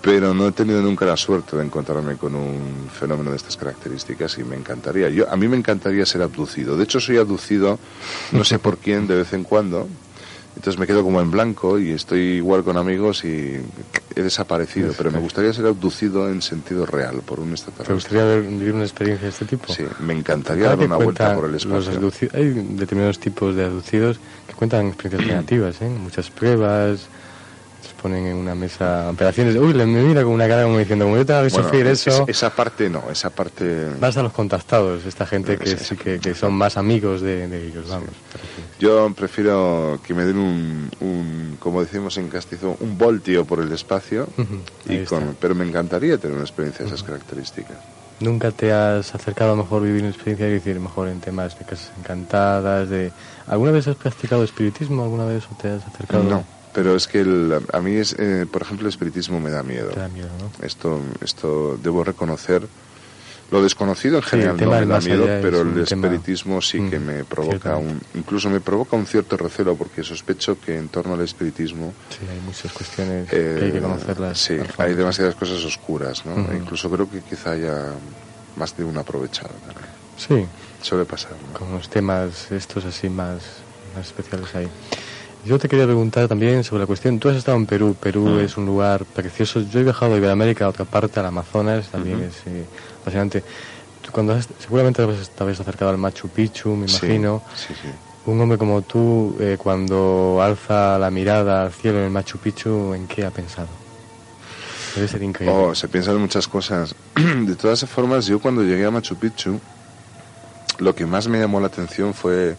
[0.01, 4.39] Pero no he tenido nunca la suerte de encontrarme con un fenómeno de estas características
[4.39, 5.09] y me encantaría.
[5.11, 6.77] Yo, a mí me encantaría ser abducido.
[6.77, 7.79] De hecho, soy abducido,
[8.33, 9.89] no sé por quién, de vez en cuando.
[10.57, 13.61] Entonces me quedo como en blanco y estoy igual con amigos y
[14.17, 14.93] he desaparecido.
[14.97, 17.95] Pero me gustaría ser abducido en sentido real por un ¿Te extraterrestre.
[17.95, 19.73] gustaría ver- vivir una experiencia de este tipo?
[19.73, 22.01] Sí, me encantaría dar una vuelta por el espacio.
[22.35, 24.19] hay determinados tipos de abducidos
[24.49, 25.89] que cuentan experiencias negativas, ¿eh?
[25.91, 27.07] Muchas pruebas,
[28.01, 29.57] ponen en una mesa operaciones.
[29.57, 31.87] Uy, le me mira con una cara como diciendo, como yo tengo que Bueno, sufrir
[31.89, 32.25] es- eso.
[32.29, 33.89] esa parte no, esa parte...
[34.01, 37.89] Vas a los contactados, esta gente que que, que son más amigos de, de ellos,
[37.89, 38.11] vamos.
[38.79, 43.73] Yo prefiero que me den un, un, como decimos en castizo, un voltio por el
[43.73, 44.29] espacio,
[44.89, 47.77] y con, pero me encantaría tener una experiencia de esas características.
[48.21, 51.65] ¿Nunca te has acercado a mejor vivir una experiencia, es decir, mejor en temas de
[51.65, 53.13] casas encantadas, de...
[53.47, 56.25] ¿Alguna vez has practicado espiritismo alguna vez o te has acercado?
[56.25, 56.45] No,
[56.79, 59.91] pero es que el- a mí, es, eh, por ejemplo, el espiritismo me da miedo.
[59.91, 60.53] Te da miedo, ¿no?
[60.65, 62.63] Esto, esto debo reconocer.
[63.51, 67.05] Lo desconocido en general no me da miedo, pero el tema- espiritismo sí que Mm,
[67.07, 71.23] me provoca un, incluso me provoca un cierto recelo porque sospecho que en torno al
[71.23, 74.39] espiritismo Sí, hay muchas cuestiones Eh, que hay que conocerlas.
[74.39, 76.53] Sí, hay demasiadas cosas oscuras, ¿no?
[76.53, 77.95] E incluso creo que quizá haya
[78.57, 79.55] más de una aprovechada.
[79.67, 79.89] también.
[80.17, 80.47] Sí.
[80.83, 81.33] Suele pasar.
[81.53, 81.59] ¿no?
[81.59, 83.41] Con los temas estos así más,
[83.97, 84.69] más especiales ahí.
[85.45, 88.41] Yo te quería preguntar también sobre la cuestión, tú has estado en Perú, Perú Mm.
[88.41, 92.17] es un lugar precioso, yo he viajado de Iberoamérica a otra parte, al Amazonas, también
[92.19, 92.27] Ujú.
[92.27, 92.67] es eh,
[93.03, 93.45] apasionante.
[94.03, 97.43] Tú cuando has- seguramente te habéis acercado al Machu Picchu, me Sí, imagino.
[97.55, 97.89] sí, sí.
[98.31, 102.93] Un hombre como tú, eh, cuando alza la mirada al cielo en el Machu Picchu,
[102.95, 103.69] ¿en qué ha pensado?
[104.97, 105.57] Debe ser increíble.
[105.57, 106.95] Oh, se piensan en muchas cosas.
[107.15, 109.59] De todas formas, yo cuando llegué a Machu Picchu,
[110.81, 112.57] lo que más me llamó la atención fue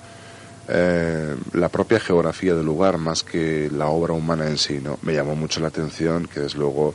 [0.72, 4.80] eh, la propia geografía del lugar, más que la obra humana en sí.
[4.82, 5.00] ¿no?
[5.02, 6.94] Me llamó mucho la atención que, desde luego,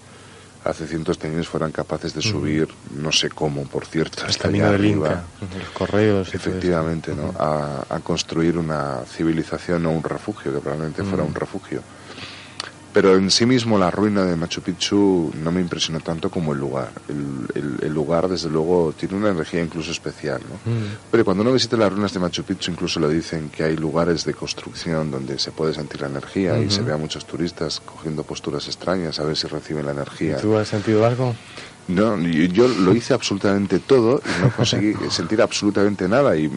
[0.64, 4.44] hace cientos de años fueran capaces de subir, no sé cómo, por cierto, el hasta
[4.44, 5.24] camino allá arriba.
[5.40, 6.34] Inca, los correos.
[6.34, 7.34] Efectivamente, ¿no?
[7.38, 11.82] A, a construir una civilización o un refugio, que probablemente fuera un refugio.
[12.94, 16.60] Pero en sí mismo la ruina de Machu Picchu no me impresionó tanto como el
[16.60, 16.92] lugar.
[17.08, 20.40] El, lugar, desde luego, tiene una energía incluso especial.
[20.48, 20.72] ¿no?
[20.72, 20.84] Mm.
[21.10, 24.24] Pero cuando uno visita las ruinas de Machu Picchu, incluso le dicen que hay lugares
[24.24, 28.22] de construcción donde se puede sentir la energía y se ve a muchos turistas cogiendo
[28.22, 30.36] posturas extrañas a ver si reciben la energía.
[30.36, 31.34] ¿Tú has sentido algo?
[31.88, 36.50] No, yo, lo hice absolutamente todo y no conseguí sentir absolutamente nada y,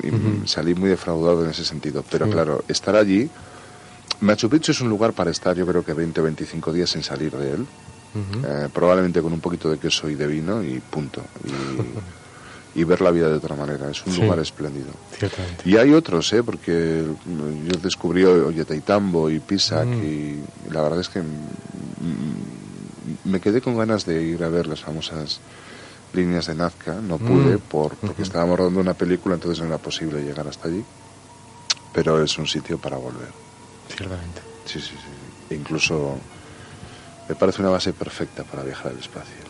[0.45, 2.03] salí muy defraudado en ese sentido.
[2.09, 3.29] Pero claro, estar allí
[4.22, 7.03] Machu Picchu es un lugar para estar, yo creo que 20 o 25 días sin
[7.03, 7.68] salir de él.
[8.15, 11.22] Eh, probablemente con un poquito de queso y de vino y punto.
[12.76, 13.89] Y, ver la vida de otra manera.
[13.89, 14.89] Es un lugar espléndido.
[15.65, 16.43] Y hay otros, ¿eh?
[16.43, 20.03] porque yo descubrí Ollantaytambo y Pisac mm.
[20.03, 21.22] y la verdad es que
[23.24, 25.39] me quedé con ganas de ir a ver las famosas
[26.13, 26.95] líneas de Nazca.
[26.95, 27.61] No pude mm.
[27.61, 30.84] por, porque estábamos rodando una película, entonces no era posible llegar hasta allí.
[31.93, 33.46] Pero es un sitio para volver.
[33.88, 34.41] Ciertamente.
[34.65, 35.55] Sí, sí, sí.
[35.55, 36.19] Incluso
[37.29, 39.47] me parece una base perfecta para viajar al espacio.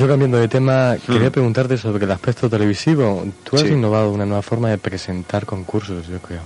[0.00, 1.32] Yo cambiando de tema, quería hmm.
[1.32, 3.22] preguntarte sobre el aspecto televisivo.
[3.44, 6.40] Tú has innovado una nueva forma de presentar concursos, yo creo.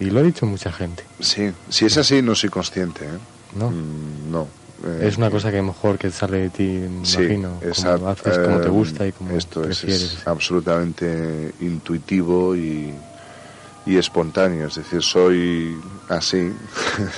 [0.00, 1.04] Y lo ha dicho mucha gente.
[1.20, 3.04] Sí, si es así, no soy consciente.
[3.04, 3.18] ¿eh?
[3.54, 3.70] ¿No?
[3.70, 4.48] Mm, no,
[5.00, 7.60] es una cosa que mejor que sale de ti, me sí, imagino.
[7.60, 10.02] Como haces, como te gusta y como esto prefieres.
[10.02, 12.94] Es, absolutamente intuitivo y,
[13.86, 14.68] y espontáneo.
[14.68, 15.76] Es decir, soy
[16.08, 16.52] así,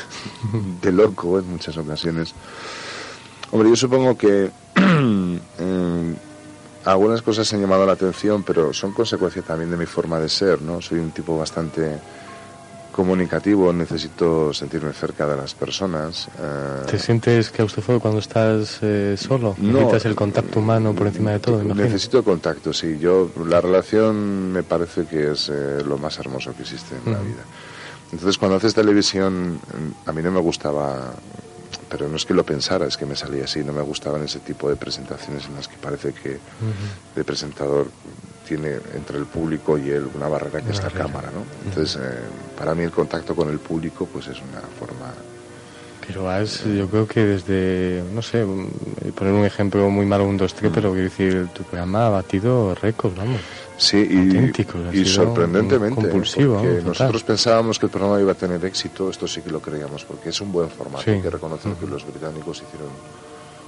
[0.83, 2.35] de loco en muchas ocasiones.
[3.51, 6.15] Hombre, yo supongo que eh,
[6.85, 10.63] algunas cosas han llamado la atención, pero son consecuencia también de mi forma de ser,
[10.63, 10.81] ¿no?
[10.81, 11.99] Soy un tipo bastante
[12.91, 16.29] comunicativo, necesito sentirme cerca de las personas.
[16.39, 19.55] Eh, ¿Te sientes claustrofóbico cuando estás eh, solo?
[19.59, 21.63] ¿Necesitas el contacto humano por encima de todo?
[21.63, 22.99] Necesito contacto, sí.
[22.99, 27.19] Yo, la relación me parece que es eh, lo más hermoso que existe en la
[27.21, 27.45] vida.
[28.13, 29.61] Entonces, cuando haces televisión,
[30.05, 31.15] a mí no me gustaba,
[31.89, 34.41] pero no es que lo pensara, es que me salía así, no me gustaban ese
[34.41, 36.39] tipo de presentaciones en las que parece que
[37.15, 37.87] el presentador
[38.51, 41.45] tiene entre el público y él una barrera que es la cámara, ¿no?
[41.69, 42.19] Entonces, eh,
[42.59, 45.15] para mí el contacto con el público pues es una forma...
[46.05, 48.45] Pero has, yo creo que desde, no sé,
[49.15, 50.75] poner un ejemplo muy malo, un 2, 3, mm.
[50.75, 53.41] pero quiero decir, tu programa ha batido récords, vamos.
[53.77, 59.11] Sí, y, y sorprendentemente, compulsivo, porque nosotros pensábamos que el programa iba a tener éxito,
[59.11, 62.05] esto sí que lo creíamos, porque es un buen formato, hay que reconocer que los
[62.05, 62.91] británicos hicieron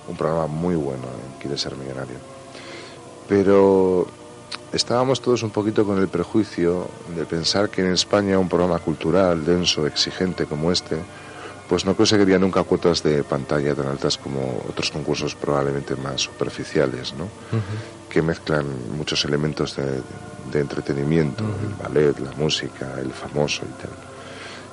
[0.08, 2.16] un programa muy bueno en Quiere ser millonario.
[3.28, 4.08] Pero
[4.72, 9.44] estábamos todos un poquito con el prejuicio de pensar que en España un programa cultural
[9.44, 10.96] denso, exigente como este,
[11.68, 17.14] pues no conseguiría nunca cuotas de pantalla tan altas como otros concursos probablemente más superficiales,
[17.14, 17.28] ¿no?
[18.08, 18.66] que mezclan
[18.96, 23.90] muchos elementos de, entretenimiento, el ballet, la música, el famoso y tal.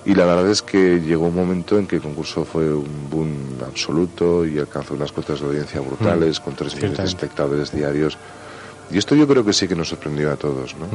[0.06, 3.60] Y la verdad es que llegó un momento en que el concurso fue un boom
[3.66, 8.18] absoluto y alcanzó unas cuotas de audiencia brutales, con tres millones de espectadores diarios
[8.91, 10.87] y esto yo creo que sí que nos sorprendió a todos, ¿no?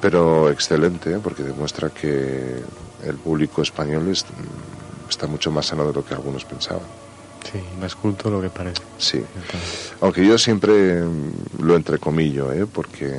[0.00, 1.20] Pero excelente, ¿eh?
[1.22, 2.62] porque demuestra que
[3.04, 6.82] el público español está mucho más sano de lo que algunos pensaban.
[7.50, 8.82] Sí, más culto lo que parece.
[8.98, 9.22] Sí.
[10.00, 11.02] Aunque yo siempre
[11.58, 12.66] lo entrecomillo, ¿eh?
[12.66, 13.14] porque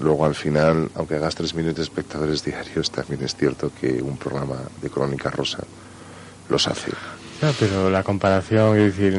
[0.00, 4.16] luego al final, aunque hagas tres millones de espectadores diarios, también es cierto que un
[4.16, 5.64] programa de Crónica Rosa
[6.48, 6.90] los hace.
[7.42, 9.18] No, pero la comparación, es decir,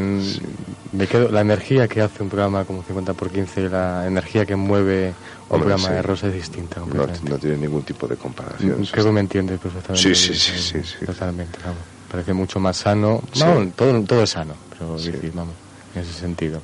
[0.91, 4.55] me quedo, la energía que hace un programa como 50 por 15 la energía que
[4.55, 5.13] mueve
[5.49, 6.82] un programa de Rosa es distinta.
[6.82, 8.86] No, tiene ningún tipo de comparación.
[8.91, 10.15] Creo que me entiendes perfectamente.
[10.15, 11.80] Sí, sí, sí, sí, Totalmente, vamos.
[12.11, 13.22] Parece mucho más sano.
[13.38, 15.53] No, todo, todo es sano, pero decir, vamos,
[15.93, 16.61] en ese sentido.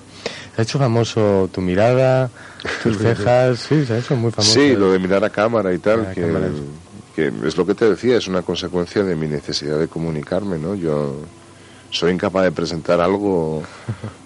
[0.56, 2.30] Se ha hecho famoso tu mirada,
[2.82, 4.54] tus cejas, sí, se ha hecho muy famoso.
[4.54, 6.26] Sí, lo de mirar a cámara y tal, que,
[7.16, 10.76] que es lo que te decía, es una consecuencia de mi necesidad de comunicarme, ¿no?
[10.76, 11.18] Yo
[11.94, 13.62] soy incapaz de presentar algo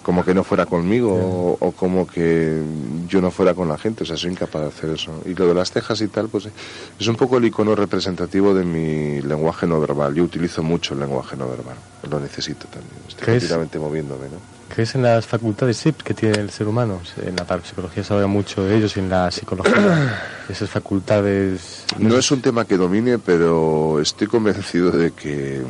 [0.02, 2.62] como que no fuera conmigo o, como que
[3.08, 5.22] yo no fuera con la gente, o sea, soy incapaz de hacer eso.
[5.26, 6.48] Y lo de las cejas y tal, pues
[6.98, 10.16] es un poco el icono representativo de mi lenguaje no verbal.
[10.16, 11.76] Yo utilizo mucho el lenguaje no verbal,
[12.10, 14.58] lo necesito también, estoy continuamente moviéndome, ¿no?
[14.74, 17.00] ¿Crees en las facultades SIP que tiene el ser humano?
[17.22, 21.84] En la parapsicología se habla mucho de ellos y en la psicología, esas facultades...
[21.98, 25.62] No es un tema que domine, pero estoy convencido de que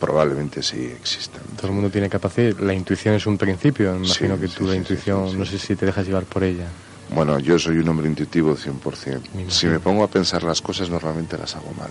[0.00, 1.42] Probablemente sí existan.
[1.56, 2.58] Todo el mundo tiene capacidad.
[2.58, 3.92] La intuición es un principio.
[3.94, 6.66] Me imagino que tú la intuición, no sé si te dejas llevar por ella.
[7.14, 9.48] Bueno, yo soy un hombre intuitivo 100%.
[9.48, 11.90] si me pongo a pensar las cosas, normalmente las hago mal.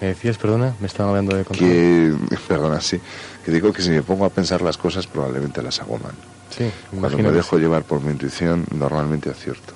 [0.00, 1.70] Me decías, perdona, me estaban hablando de control.
[1.70, 2.14] Que,
[2.48, 3.00] perdona, sí.
[3.44, 6.14] Que digo que si me pongo a pensar las cosas, probablemente las hago mal.
[6.50, 9.74] Sí, Cuando me dejo llevar por mi intuición, normalmente acierto.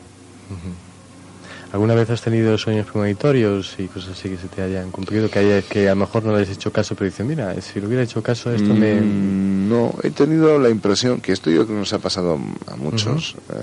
[1.73, 5.31] ¿Alguna vez has tenido sueños premonitorios y cosas así que se te hayan cumplido?
[5.31, 7.79] Que, haya, que a lo mejor no le has hecho caso, pero dicen, mira, si
[7.81, 9.01] le hubiera hecho caso, esto me.
[9.01, 12.75] Mm, No, he tenido la impresión, que esto yo creo que nos ha pasado a
[12.75, 13.55] muchos, eh,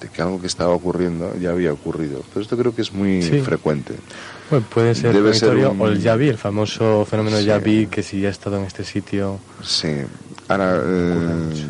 [0.00, 2.22] de que algo que estaba ocurriendo ya había ocurrido.
[2.32, 3.40] Pero esto creo que es muy Sí.
[3.40, 3.92] frecuente.
[4.48, 7.44] Bueno, puede ser Debe ser premonitorio un- o el ya vi, el famoso fenómeno Sí.
[7.44, 9.38] ya vi, que si ya he estado en este sitio.
[9.62, 9.88] Sí.
[10.48, 11.66] Ahora, eh,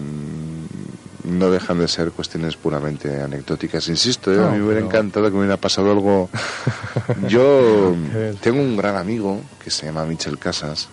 [1.26, 3.88] no dejan de ser cuestiones puramente anecdóticas.
[3.88, 4.36] Insisto, ¿eh?
[4.36, 6.30] No, a mí me hubiera pero- encantado que me hubiera pasado algo.
[7.28, 7.94] Yo
[8.40, 10.88] tengo un gran amigo que se llama Michel Casas,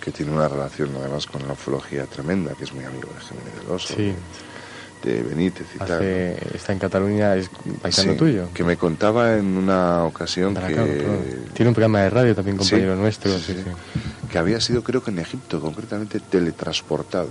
[0.00, 3.54] que tiene una relación además con la ufología tremenda, que es muy amigo de Jiménez
[3.62, 4.12] del Oso, Sí.
[5.04, 6.02] de Benítez y tal.
[6.02, 7.50] Está en Cataluña, es
[7.80, 8.48] paisano Sí, tuyo.
[8.54, 10.84] Que me contaba en una ocasión Para que, acá.
[11.54, 13.36] Tiene un programa de radio también, compañero nuestro.
[13.38, 13.56] sí,
[14.30, 17.28] que había sido, creo que en Egipto, concretamente teletransportado.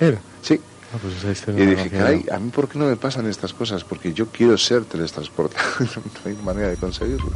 [0.00, 0.18] ¿Él?
[0.42, 0.60] Sí.
[0.92, 3.82] Ah, pues esa Y dije, caray, ¿a mí por qué no me pasan estas cosas?
[3.84, 5.64] Porque yo quiero ser teletransportado.
[5.80, 7.32] no hay manera de conseguirlo.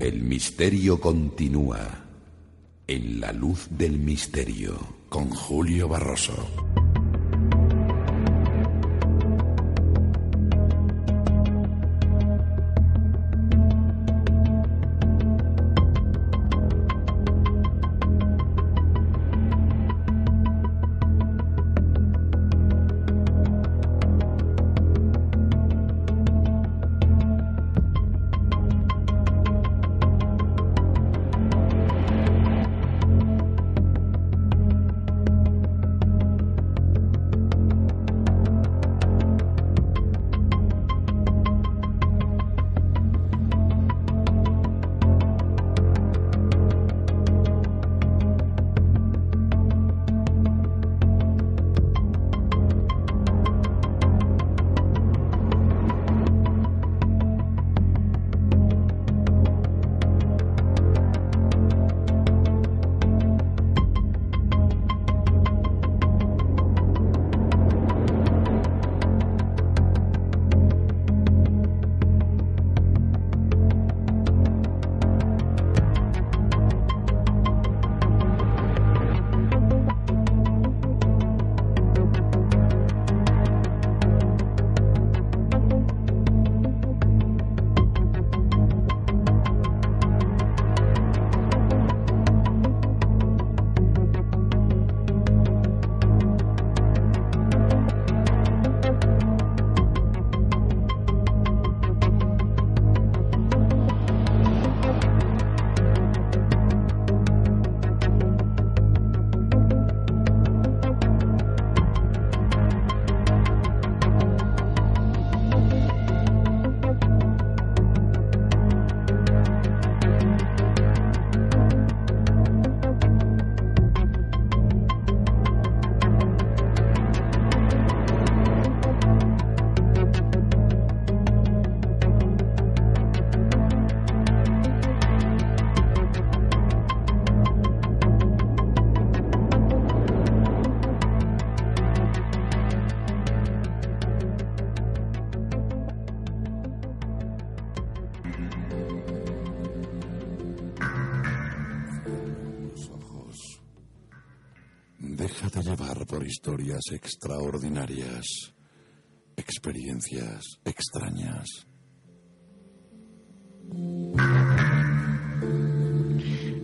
[0.00, 2.07] El misterio continúa.
[2.90, 4.78] En la luz del misterio.
[5.10, 6.87] Con Julio Barroso.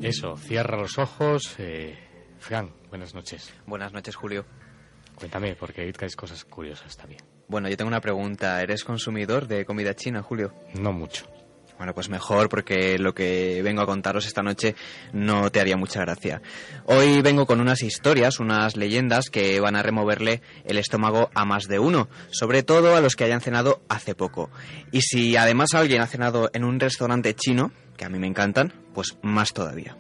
[0.09, 1.55] Eso, cierra los ojos.
[1.59, 1.96] Eh,
[2.38, 3.52] Fran, buenas noches.
[3.66, 4.44] Buenas noches, Julio.
[5.14, 7.22] Cuéntame, porque ahí traes cosas curiosas también.
[7.48, 8.61] Bueno, yo tengo una pregunta.
[8.62, 10.55] ¿Eres consumidor de comida china, Julio?
[10.74, 11.26] No mucho.
[11.77, 14.77] Bueno, pues mejor porque lo que vengo a contaros esta noche
[15.12, 16.41] no te haría mucha gracia.
[16.85, 21.66] Hoy vengo con unas historias, unas leyendas que van a removerle el estómago a más
[21.66, 24.51] de uno, sobre todo a los que hayan cenado hace poco.
[24.93, 28.72] Y si además alguien ha cenado en un restaurante chino, que a mí me encantan,
[28.95, 29.97] pues más todavía.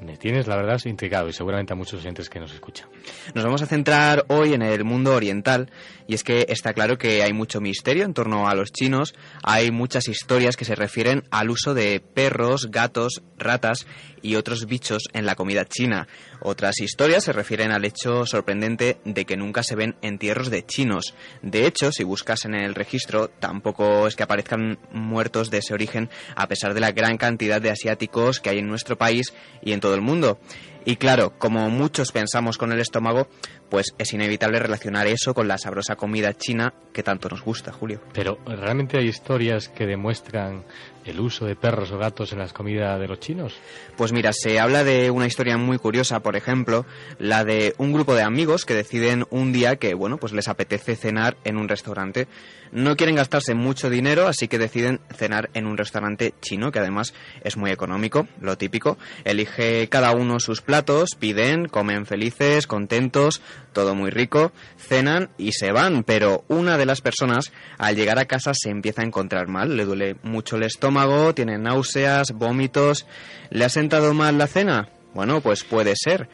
[0.00, 2.88] Me tienes, la verdad, intrigado y seguramente a muchos oyentes que nos escuchan.
[3.34, 5.70] Nos vamos a centrar hoy en el mundo oriental
[6.06, 9.70] y es que está claro que hay mucho misterio en torno a los chinos, hay
[9.70, 13.86] muchas historias que se refieren al uso de perros, gatos, ratas
[14.22, 16.08] y otros bichos en la comida china.
[16.46, 21.14] Otras historias se refieren al hecho sorprendente de que nunca se ven entierros de chinos.
[21.40, 26.10] De hecho, si buscas en el registro, tampoco es que aparezcan muertos de ese origen,
[26.36, 29.32] a pesar de la gran cantidad de asiáticos que hay en nuestro país
[29.62, 30.38] y en todo el mundo.
[30.84, 33.26] Y claro, como muchos pensamos con el estómago,
[33.68, 38.00] pues es inevitable relacionar eso con la sabrosa comida china que tanto nos gusta, Julio.
[38.12, 40.64] Pero realmente hay historias que demuestran
[41.04, 43.54] el uso de perros o gatos en las comidas de los chinos?
[43.96, 46.86] Pues mira, se habla de una historia muy curiosa, por ejemplo,
[47.18, 50.96] la de un grupo de amigos que deciden un día que, bueno, pues les apetece
[50.96, 52.26] cenar en un restaurante.
[52.72, 57.14] No quieren gastarse mucho dinero, así que deciden cenar en un restaurante chino, que además
[57.42, 58.98] es muy económico, lo típico.
[59.24, 63.42] Elige cada uno sus platos, piden, comen felices, contentos,
[63.72, 68.26] todo muy rico, cenan y se van, pero una de las personas al llegar a
[68.26, 73.06] casa se empieza a encontrar mal, le duele mucho el estómago, tiene náuseas, vómitos,
[73.50, 74.88] ¿le ha sentado mal la cena?
[75.14, 76.28] Bueno, pues puede ser,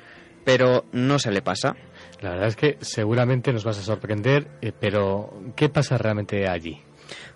[0.45, 1.77] pero no se le pasa.
[2.21, 6.83] La verdad es que seguramente nos vas a sorprender, eh, pero ¿qué pasa realmente allí?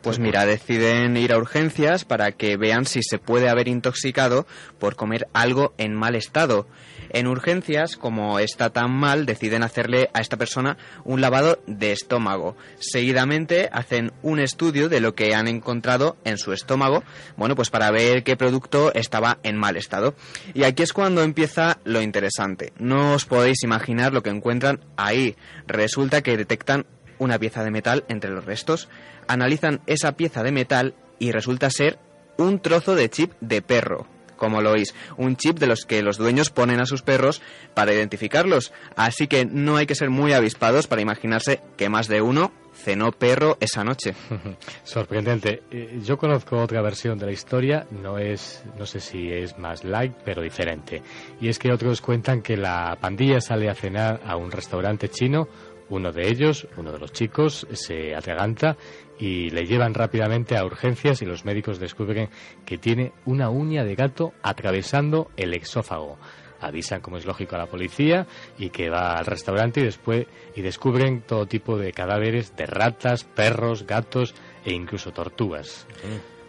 [0.05, 4.47] Pues mira, deciden ir a urgencias para que vean si se puede haber intoxicado
[4.79, 6.69] por comer algo en mal estado.
[7.09, 12.55] En urgencias, como está tan mal, deciden hacerle a esta persona un lavado de estómago.
[12.79, 17.03] Seguidamente hacen un estudio de lo que han encontrado en su estómago,
[17.39, 20.15] bueno, pues para ver qué producto estaba en mal estado.
[20.53, 22.75] Y aquí es cuando empieza lo interesante.
[22.79, 25.35] No os podéis imaginar lo que encuentran ahí.
[25.67, 26.85] Resulta que detectan
[27.19, 28.89] una pieza de metal entre los restos,
[29.29, 31.99] analizan esa pieza de metal y resulta ser
[32.37, 34.07] un trozo de chip de perro
[34.37, 37.41] como lo oís, un chip de los que los dueños ponen a sus perros
[37.73, 38.73] para identificarlos.
[38.97, 43.12] Así que no hay que ser muy avispados para imaginarse que más de uno cenó
[43.12, 44.15] perro esa noche.
[44.85, 45.62] Sorprendente.
[45.71, 49.85] Eh, yo conozco otra versión de la historia, no es, no sé si es más
[49.85, 51.03] light, pero diferente.
[51.41, 55.49] Y es que otros cuentan que la pandilla sale a cenar a un restaurante chino
[55.89, 58.76] uno de ellos, uno de los chicos, se atraganta
[59.18, 62.30] y le llevan rápidamente a urgencias y los médicos descubren
[62.64, 66.18] que tiene una uña de gato atravesando el exófago.
[66.61, 68.26] Avisan, como es lógico, a la policía
[68.59, 70.26] y que va al restaurante y después
[70.57, 75.87] y descubren todo tipo de cadáveres de ratas, perros, gatos e incluso tortugas.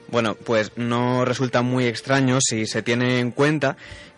[0.08, 3.76] Bueno, pues no resulta muy extraño si se tiene en cuenta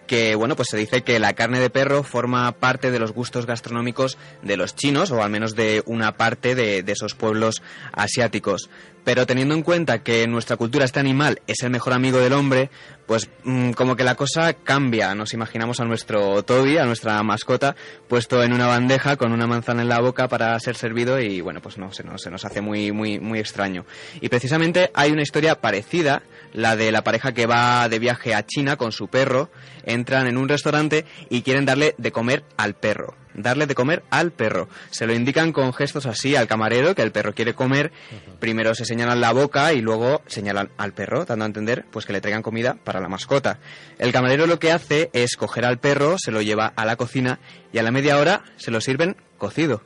[0.07, 3.45] que bueno, pues se dice que la carne de perro forma parte de los gustos
[3.45, 8.69] gastronómicos de los chinos, o al menos de una parte de, esos pueblos asiáticos.
[9.03, 12.33] Pero teniendo en cuenta que en nuestra cultura este animal es el mejor amigo del
[12.33, 12.69] hombre,
[13.05, 15.15] pues mm, como que la cosa cambia.
[15.15, 17.75] Nos imaginamos a nuestro Toby, a nuestra mascota,
[18.09, 21.61] puesto en una bandeja con una manzana en la boca para ser servido y bueno,
[21.61, 23.85] pues no, se nos, se nos hace muy, muy, muy extraño.
[24.19, 26.23] Y precisamente hay una historia parecida,
[26.57, 29.51] la de la pareja que va de viaje a China con su perro,
[29.85, 34.31] entran en un restaurante y quieren darle de comer al perro darle de comer al
[34.31, 34.67] perro.
[34.89, 37.91] Se lo indican con gestos así al camarero que el perro quiere comer.
[38.39, 42.13] Primero se señalan la boca y luego señalan al perro, dando a entender pues que
[42.13, 43.59] le traigan comida para la mascota.
[43.99, 47.39] El camarero lo que hace es coger al perro, se lo lleva a la cocina
[47.71, 49.83] y a la media hora se lo sirven cocido.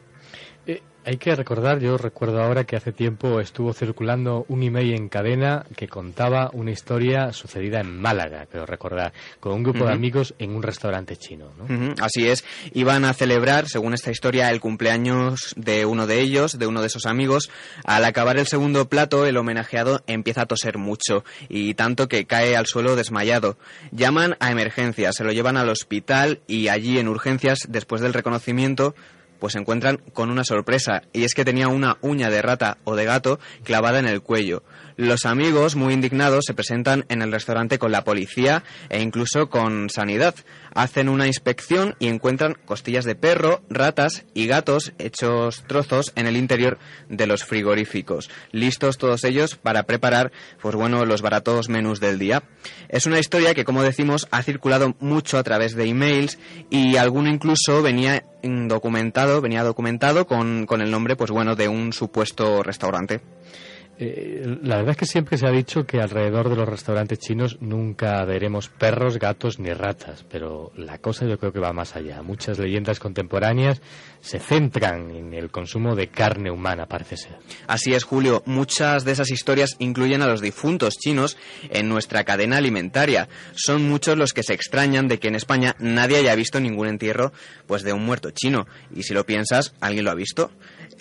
[1.04, 5.66] Hay que recordar, yo recuerdo ahora que hace tiempo estuvo circulando un email en cadena
[5.76, 10.56] que contaba una historia sucedida en Málaga, creo recordar, con un grupo de amigos en
[10.56, 11.48] un restaurante chino.
[12.00, 16.68] Así es, iban a celebrar, según esta historia, el cumpleaños de uno de ellos, de
[16.68, 17.50] uno de esos amigos.
[17.84, 22.56] Al acabar el segundo plato, el homenajeado empieza a toser mucho y tanto que cae
[22.56, 23.58] al suelo desmayado.
[23.92, 28.94] Llaman a emergencias, se lo llevan al hospital y allí en urgencias, después del reconocimiento,
[29.42, 32.96] pues se encuentran con una sorpresa, y es que tenía una uña de rata o
[32.96, 34.62] de gato clavada en el cuello.
[35.02, 39.90] Los amigos, muy indignados, se presentan en el restaurante con la policía e incluso con
[39.90, 40.36] sanidad.
[40.76, 46.38] Hacen una inspección y encuentran costillas de perro, ratas y gatos hechos trozos en el
[46.38, 46.78] interior
[47.10, 52.44] de los frigoríficos, listos todos ellos para preparar, pues bueno, los baratos menús del día.
[52.88, 56.38] Es una historia que, como decimos, ha circulado mucho a través de emails
[56.70, 61.92] y alguno incluso venía documentado, venía documentado con, con el nombre, pues bueno, de un
[61.92, 63.22] supuesto restaurante.
[64.04, 67.60] Eh, la verdad es que siempre se ha dicho que alrededor de los restaurantes chinos
[67.62, 72.24] nunca veremos perros, gatos ni ratas, pero la cosa yo creo que va más allá.
[72.24, 73.80] Muchas leyendas contemporáneas
[74.20, 77.38] se centran en el consumo de carne humana, parece ser.
[77.68, 78.42] Así es, Julio.
[78.48, 81.38] Muchas de esas historias incluyen a los difuntos chinos
[81.70, 83.30] en nuestra cadena alimentaria.
[83.54, 87.34] Son muchos los que se extrañan de que en España nadie haya visto ningún entierro
[87.68, 88.66] pues de un muerto chino.
[88.96, 90.50] Y si lo piensas, ¿alguien lo ha visto?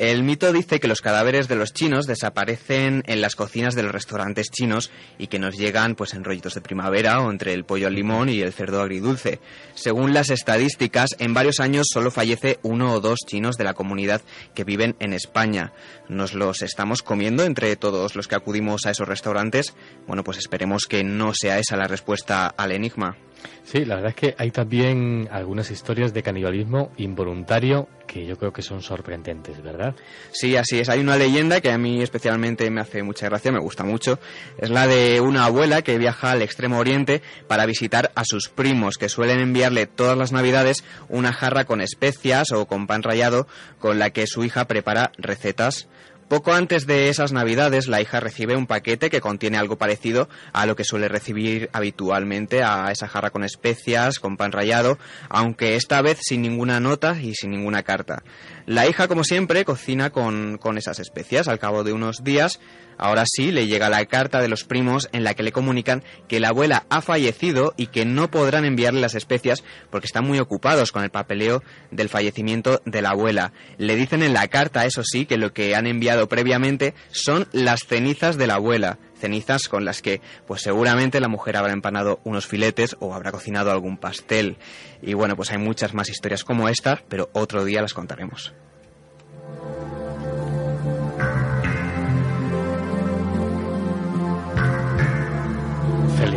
[0.01, 3.92] El mito dice que los cadáveres de los chinos desaparecen en las cocinas de los
[3.92, 7.86] restaurantes chinos y que nos llegan pues en rollitos de primavera o entre el pollo
[7.86, 9.40] al limón y el cerdo agridulce.
[9.74, 14.22] Según las estadísticas, en varios años solo fallece uno o dos chinos de la comunidad
[14.54, 15.72] que viven en España.
[16.08, 19.74] ¿Nos los estamos comiendo entre todos los que acudimos a esos restaurantes?
[20.06, 23.16] Bueno, pues esperemos que no sea esa la respuesta al enigma.
[23.64, 28.52] Sí, la verdad es que hay también algunas historias de canibalismo involuntario que yo creo
[28.52, 29.94] que son sorprendentes, ¿verdad?
[30.32, 30.88] Sí, así es.
[30.88, 34.18] Hay una leyenda que a mí especialmente me hace mucha gracia, me gusta mucho.
[34.59, 38.97] Es la de una abuela que viaja al extremo oriente para visitar a sus primos,
[38.97, 43.47] que suelen enviarle todas las navidades una jarra con especias o con pan rallado
[43.78, 45.88] con la que su hija prepara recetas
[46.31, 50.65] poco antes de esas navidades, la hija recibe un paquete que contiene algo parecido a
[50.65, 54.97] lo que suele recibir habitualmente a esa jarra con especias, con pan rallado,
[55.28, 58.23] aunque esta vez sin ninguna nota y sin ninguna carta.
[58.65, 61.48] La hija, como siempre, cocina con, con esas especias.
[61.48, 62.61] Al cabo de unos días,
[63.02, 66.39] Ahora sí, le llega la carta de los primos en la que le comunican que
[66.39, 70.93] la abuela ha fallecido y que no podrán enviarle las especias porque están muy ocupados
[70.93, 73.55] con el papeleo del fallecimiento de la abuela.
[73.78, 77.86] Le dicen en la carta, eso sí, que lo que han enviado previamente son las
[77.86, 82.47] cenizas de la abuela cenizas con las que pues seguramente la mujer habrá empanado unos
[82.47, 84.56] filetes o habrá cocinado algún pastel.
[85.02, 88.55] Y bueno, pues hay muchas más historias como esta, pero otro día las contaremos.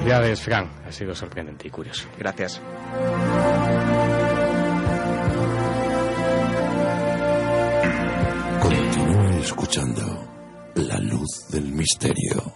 [0.03, 0.69] Felicidades, Fran.
[0.85, 2.09] Ha sido sorprendente y curioso.
[2.19, 2.61] Gracias.
[8.61, 10.27] Continúe escuchando
[10.75, 12.53] La Luz del Misterio.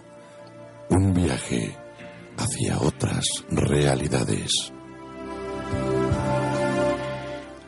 [0.90, 1.74] Un viaje
[2.36, 4.70] hacia otras realidades.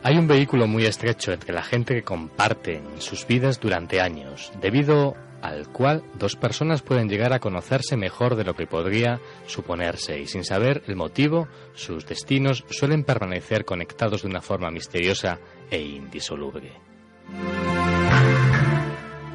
[0.03, 5.15] Hay un vehículo muy estrecho entre la gente que comparten sus vidas durante años, debido
[5.41, 10.27] al cual dos personas pueden llegar a conocerse mejor de lo que podría suponerse y
[10.27, 15.39] sin saber el motivo, sus destinos suelen permanecer conectados de una forma misteriosa
[15.69, 16.71] e indisoluble.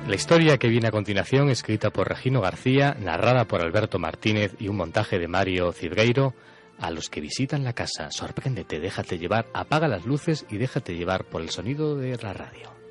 [0.07, 4.69] La historia que viene a continuación, escrita por Regino García, narrada por Alberto Martínez y
[4.69, 6.33] un montaje de Mario Cibreiro,
[6.79, 11.25] a los que visitan la casa, sorpréndete, déjate llevar, apaga las luces y déjate llevar
[11.25, 12.86] por el sonido de la radio.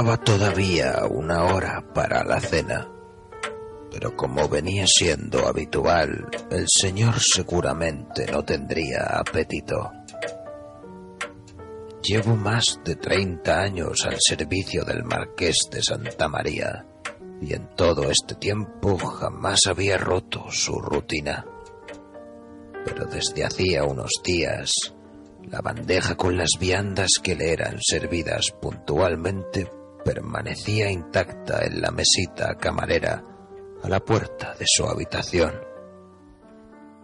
[0.00, 2.88] Todavía una hora para la cena,
[3.92, 9.90] pero como venía siendo habitual, el señor seguramente no tendría apetito.
[12.02, 16.86] Llevo más de 30 años al servicio del marqués de Santa María
[17.42, 21.44] y en todo este tiempo jamás había roto su rutina.
[22.86, 24.72] Pero desde hacía unos días
[25.50, 32.56] la bandeja con las viandas que le eran servidas puntualmente permanecía intacta en la mesita
[32.56, 33.24] camarera
[33.82, 35.52] a la puerta de su habitación.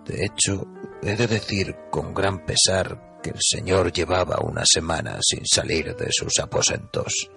[0.04, 0.66] De hecho,
[1.02, 6.08] he de decir con gran pesar que el señor llevaba una semana sin salir de
[6.10, 7.30] sus aposentos.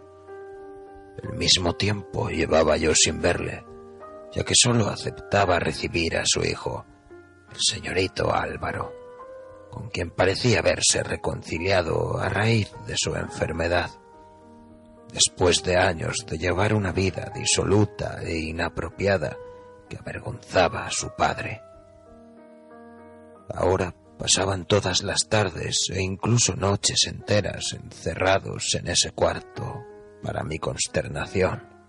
[1.23, 3.65] El mismo tiempo llevaba yo sin verle,
[4.31, 6.85] ya que sólo aceptaba recibir a su hijo,
[7.51, 8.99] el señorito Álvaro
[9.69, 13.89] con quien parecía haberse reconciliado a raíz de su enfermedad.
[15.11, 19.37] Después de años de llevar una vida disoluta e inapropiada
[19.89, 21.61] que avergonzaba a su padre.
[23.53, 29.83] Ahora pasaban todas las tardes e incluso noches enteras encerrados en ese cuarto
[30.21, 31.79] para mi consternación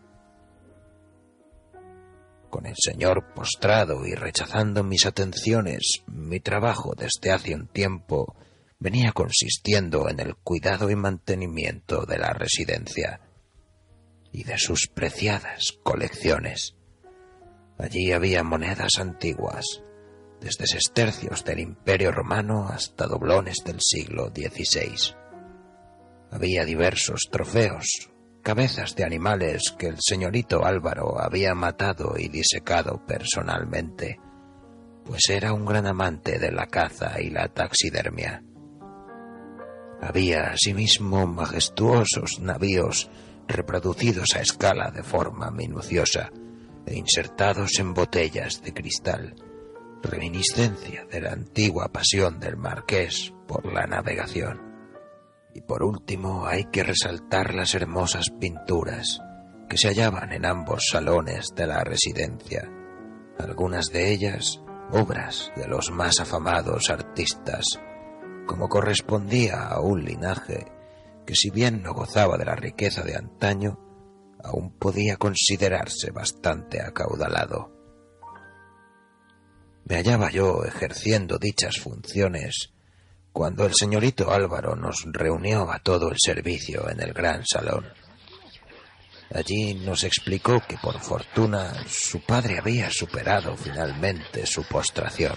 [2.51, 8.34] con el señor postrado y rechazando mis atenciones, mi trabajo desde hace un tiempo
[8.81, 13.20] venía consistiendo en el cuidado y mantenimiento de la residencia
[14.32, 16.77] y de sus preciadas colecciones.
[17.78, 19.82] Allí había monedas antiguas,
[20.40, 25.15] desde sestercios del Imperio Romano hasta doblones del siglo XVI.
[26.31, 28.11] Había diversos trofeos,
[28.43, 34.19] cabezas de animales que el señorito Álvaro había matado y disecado personalmente,
[35.05, 38.43] pues era un gran amante de la caza y la taxidermia.
[40.02, 43.10] Había asimismo majestuosos navíos
[43.47, 46.31] reproducidos a escala de forma minuciosa
[46.86, 49.35] e insertados en botellas de cristal,
[50.02, 54.60] reminiscencia de la antigua pasión del marqués por la navegación.
[55.55, 59.20] Y por último hay que resaltar las hermosas pinturas
[59.68, 62.70] que se hallaban en ambos salones de la residencia,
[63.39, 64.60] algunas de ellas
[64.93, 67.64] obras de los más afamados artistas,
[68.51, 70.66] como correspondía a un linaje
[71.24, 73.78] que si bien no gozaba de la riqueza de antaño,
[74.43, 77.70] aún podía considerarse bastante acaudalado.
[79.85, 82.72] Me hallaba yo ejerciendo dichas funciones
[83.32, 87.86] cuando el señorito Álvaro nos reunió a todo el servicio en el gran salón.
[89.32, 95.36] Allí nos explicó que por fortuna su padre había superado finalmente su postración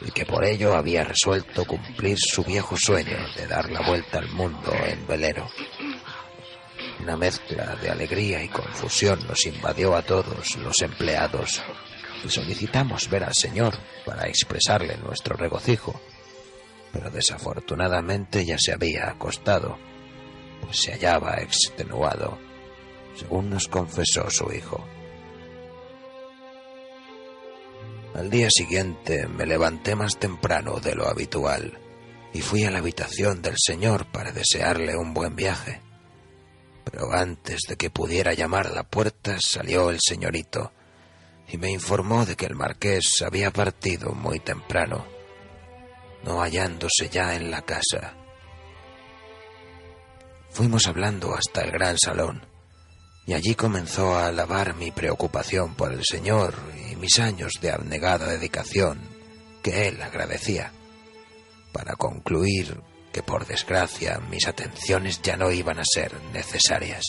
[0.00, 4.28] y que por ello había resuelto cumplir su viejo sueño de dar la vuelta al
[4.30, 5.48] mundo en velero.
[7.00, 11.62] Una mezcla de alegría y confusión nos invadió a todos los empleados
[12.24, 13.74] y solicitamos ver al Señor
[14.04, 16.00] para expresarle nuestro regocijo
[16.92, 19.78] pero desafortunadamente ya se había acostado,
[20.62, 22.38] pues se hallaba extenuado,
[23.14, 24.84] según nos confesó su hijo.
[28.14, 31.78] Al día siguiente me levanté más temprano de lo habitual
[32.32, 35.80] y fui a la habitación del señor para desearle un buen viaje.
[36.84, 40.72] Pero antes de que pudiera llamar a la puerta salió el señorito
[41.48, 45.18] y me informó de que el marqués había partido muy temprano
[46.24, 48.14] no hallándose ya en la casa.
[50.50, 52.46] Fuimos hablando hasta el gran salón,
[53.28, 56.54] y allí comenzó a alabar mi preocupación por el Señor
[56.90, 59.02] y mis años de abnegada dedicación
[59.62, 60.72] que él agradecía,
[61.70, 62.80] para concluir
[63.12, 67.04] que por desgracia mis atenciones ya no iban a ser necesarias,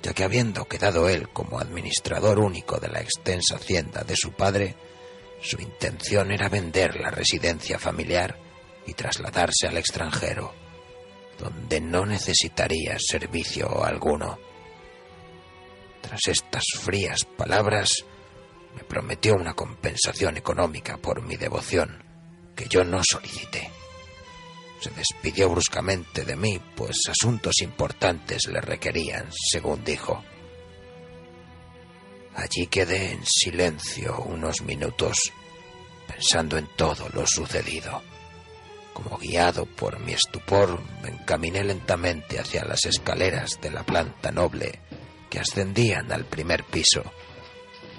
[0.00, 4.76] ya que habiendo quedado él como administrador único de la extensa hacienda de su padre,
[5.42, 8.38] su intención era vender la residencia familiar
[8.86, 10.54] y trasladarse al extranjero,
[11.36, 14.38] donde no necesitaría servicio alguno.
[16.06, 17.90] Tras estas frías palabras,
[18.76, 22.00] me prometió una compensación económica por mi devoción,
[22.54, 23.68] que yo no solicité.
[24.80, 30.22] Se despidió bruscamente de mí, pues asuntos importantes le requerían, según dijo.
[32.36, 35.32] Allí quedé en silencio unos minutos,
[36.06, 38.00] pensando en todo lo sucedido.
[38.92, 44.85] Como guiado por mi estupor, me encaminé lentamente hacia las escaleras de la planta noble
[45.30, 47.02] que ascendían al primer piso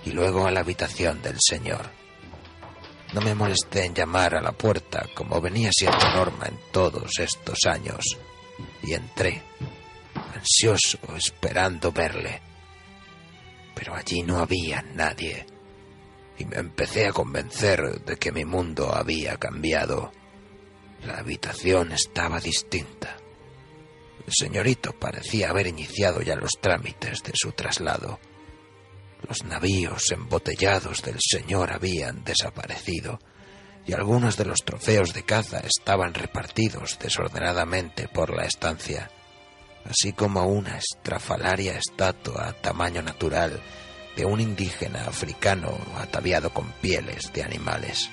[0.06, 1.90] y luego a la habitación del señor.
[3.14, 7.60] No me molesté en llamar a la puerta como venía siendo norma en todos estos
[7.66, 8.04] años
[8.84, 9.42] y entré,
[10.34, 12.42] ansioso, esperando verle
[13.78, 15.46] pero allí no había nadie.
[16.40, 20.12] Y me empecé a convencer de que mi mundo había cambiado.
[21.06, 23.18] La habitación estaba distinta.
[24.28, 28.20] El señorito parecía haber iniciado ya los trámites de su traslado.
[29.28, 33.20] Los navíos embotellados del señor habían desaparecido
[33.88, 39.10] y algunos de los trofeos de caza estaban repartidos desordenadamente por la estancia
[39.90, 43.60] así como una estrafalaria estatua a tamaño natural
[44.16, 48.10] de un indígena africano ataviado con pieles de animales.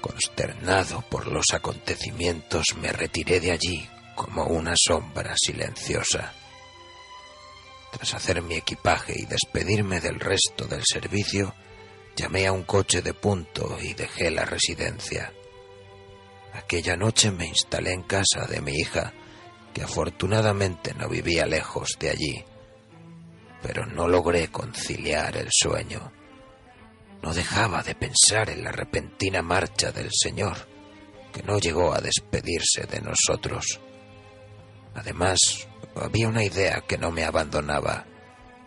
[0.00, 6.32] Consternado por los acontecimientos, me retiré de allí como una sombra silenciosa.
[7.92, 11.54] Tras hacer mi equipaje y despedirme del resto del servicio,
[12.16, 15.32] llamé a un coche de punto y dejé la residencia.
[16.52, 19.12] Aquella noche me instalé en casa de mi hija,
[19.72, 22.44] que afortunadamente no vivía lejos de allí,
[23.62, 26.12] pero no logré conciliar el sueño.
[27.22, 30.56] No dejaba de pensar en la repentina marcha del Señor,
[31.32, 33.80] que no llegó a despedirse de nosotros.
[34.94, 35.38] Además,
[35.94, 38.06] había una idea que no me abandonaba,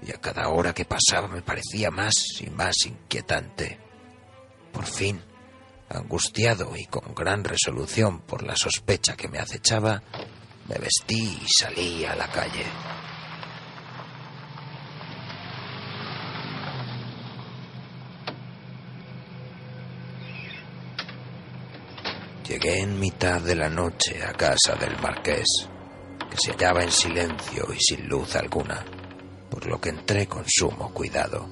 [0.01, 3.79] y a cada hora que pasaba me parecía más y más inquietante.
[4.71, 5.21] Por fin,
[5.93, 10.01] Angustiado y con gran resolución por la sospecha que me acechaba,
[10.67, 12.65] me vestí y salí a la calle.
[22.47, 25.45] Llegué en mitad de la noche a casa del marqués,
[26.29, 28.83] que se hallaba en silencio y sin luz alguna,
[29.49, 31.47] por lo que entré con sumo cuidado,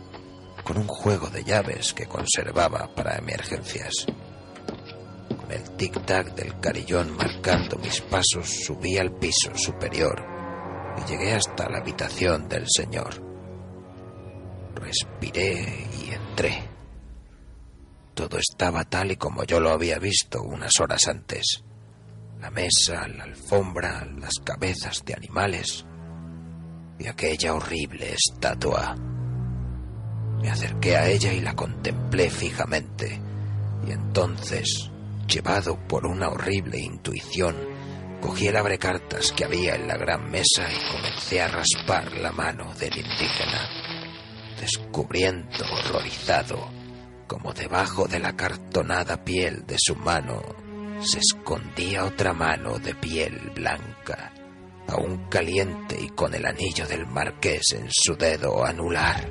[0.66, 4.06] con un juego de llaves que conservaba para emergencias.
[5.40, 10.26] Con el tic-tac del carillón marcando mis pasos, subí al piso superior
[10.98, 13.16] y llegué hasta la habitación del señor.
[14.76, 16.71] Respiré y entré.
[18.14, 21.64] Todo estaba tal y como yo lo había visto unas horas antes.
[22.40, 25.86] La mesa, la alfombra, las cabezas de animales
[27.00, 28.96] y aquella horrible estatua.
[30.42, 33.22] Me acerqué a ella y la contemplé fijamente.
[33.88, 34.92] Y entonces,
[35.28, 37.56] llevado por una horrible intuición,
[38.20, 42.74] cogí el abrecartas que había en la gran mesa y comencé a raspar la mano
[42.76, 43.70] del indígena,
[44.60, 46.81] descubriendo horrorizado
[47.32, 50.42] como debajo de la cartonada piel de su mano
[51.00, 54.34] se escondía otra mano de piel blanca,
[54.90, 59.26] aún caliente y con el anillo del marqués en su dedo anular.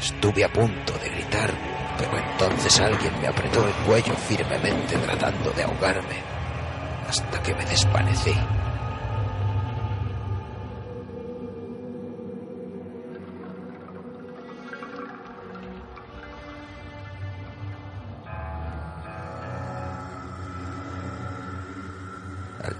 [0.00, 1.50] Estuve a punto de gritar,
[1.98, 6.22] pero entonces alguien me apretó el cuello firmemente tratando de ahogarme,
[7.08, 8.34] hasta que me desvanecí.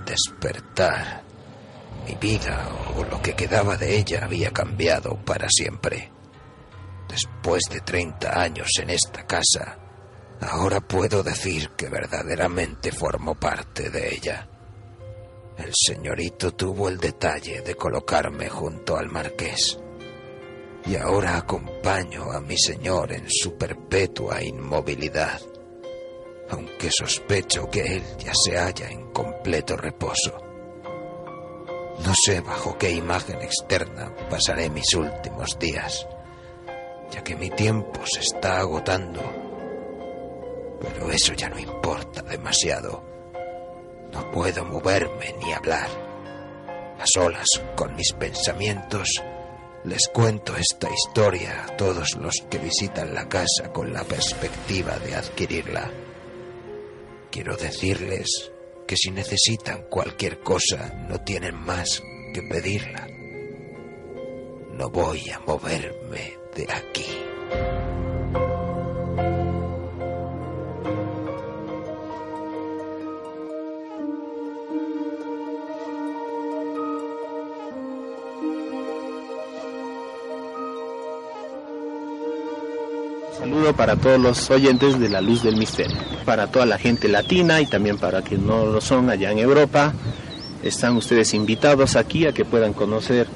[0.07, 1.23] Despertar,
[2.07, 6.11] mi vida o lo que quedaba de ella había cambiado para siempre.
[7.09, 9.79] Después de 30 años en esta casa,
[10.41, 14.49] ahora puedo decir que verdaderamente formo parte de ella.
[15.59, 19.79] El señorito tuvo el detalle de colocarme junto al marqués.
[20.85, 25.41] Y ahora acompaño a mi señor en su perpetua inmovilidad
[26.51, 30.47] aunque sospecho que él ya se halla en completo reposo.
[32.05, 36.07] No sé bajo qué imagen externa pasaré mis últimos días,
[37.11, 39.23] ya que mi tiempo se está agotando.
[40.81, 43.03] Pero eso ya no importa demasiado.
[44.13, 45.89] No puedo moverme ni hablar.
[46.99, 49.09] A solas con mis pensamientos,
[49.85, 55.15] les cuento esta historia a todos los que visitan la casa con la perspectiva de
[55.15, 55.91] adquirirla.
[57.37, 58.51] Quiero decirles
[58.87, 62.03] que si necesitan cualquier cosa no tienen más
[62.33, 63.07] que pedirla.
[64.73, 67.05] No voy a moverme de aquí.
[83.57, 85.97] Saludo para todos los oyentes de La Luz del Misterio,
[86.27, 89.95] para toda la gente latina y también para quienes no lo son allá en Europa.
[90.63, 93.27] Están ustedes invitados aquí a que puedan conocer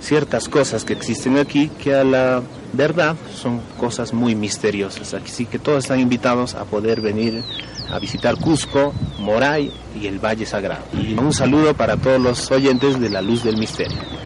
[0.00, 2.42] ciertas cosas que existen aquí que a la
[2.72, 5.12] verdad son cosas muy misteriosas.
[5.12, 7.42] Así que todos están invitados a poder venir
[7.90, 10.86] a visitar Cusco, Moray y el Valle Sagrado.
[10.94, 14.25] Y un saludo para todos los oyentes de La Luz del Misterio.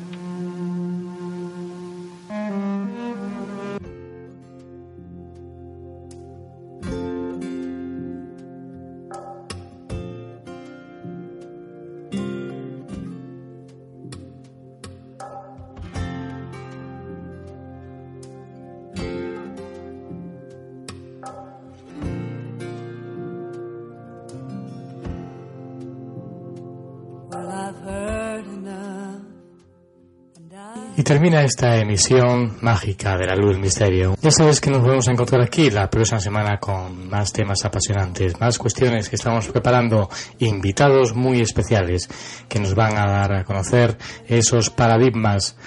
[31.11, 34.15] Termina esta emisión mágica de la luz del misterio.
[34.21, 38.39] Ya sabes que nos vamos a encontrar aquí la próxima semana con más temas apasionantes,
[38.39, 40.09] más cuestiones que estamos preparando,
[40.39, 42.07] invitados muy especiales
[42.47, 45.57] que nos van a dar a conocer esos paradigmas.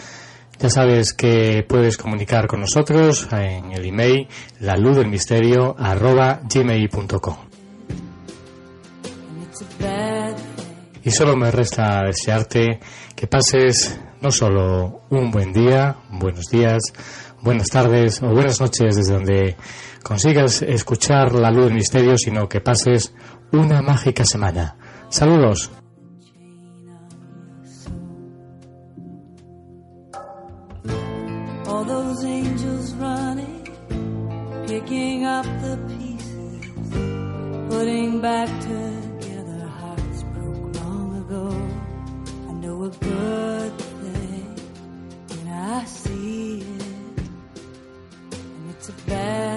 [0.59, 4.27] Ya sabes que puedes comunicar con nosotros en el email
[4.61, 7.37] la luz del misterio arroba gmail.com.
[11.05, 12.81] Y solo me resta desearte
[13.15, 16.81] que pases no solo un buen día, buenos días,
[17.43, 19.57] buenas tardes o buenas noches desde donde
[20.03, 23.15] consigas escuchar la luz del misterio, sino que pases
[23.53, 24.79] una mágica semana.
[25.11, 25.71] Saludos.
[31.87, 32.25] Those
[49.15, 49.54] bad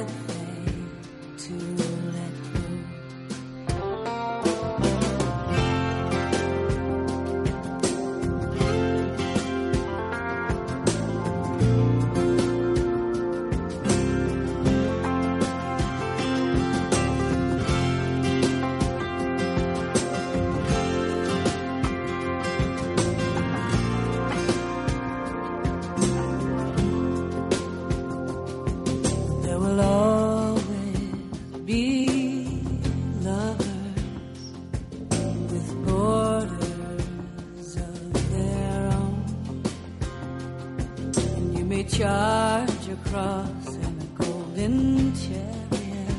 [43.12, 46.16] charge and a golden chariot,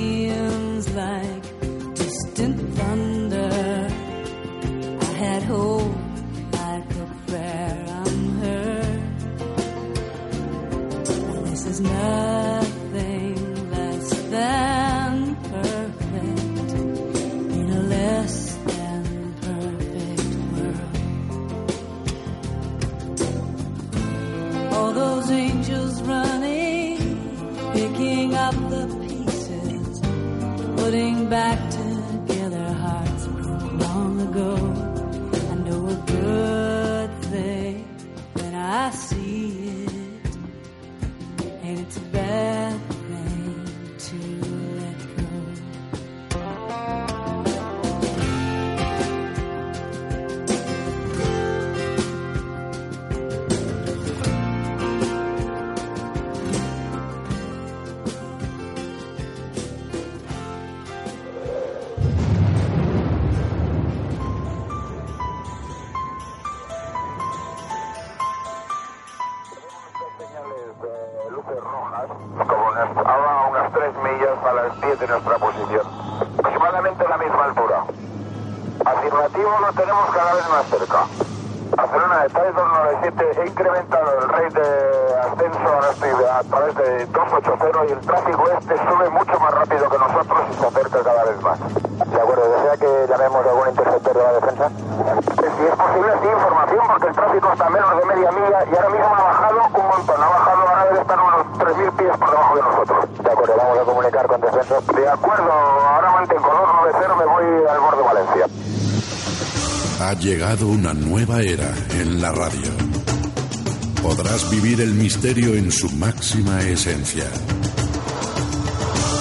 [116.15, 117.25] máxima esencia.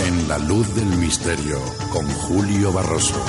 [0.06, 1.58] En la luz del misterio
[1.92, 3.20] con Julio Barroso.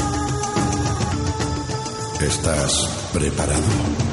[2.22, 4.05] ¿Estás preparado?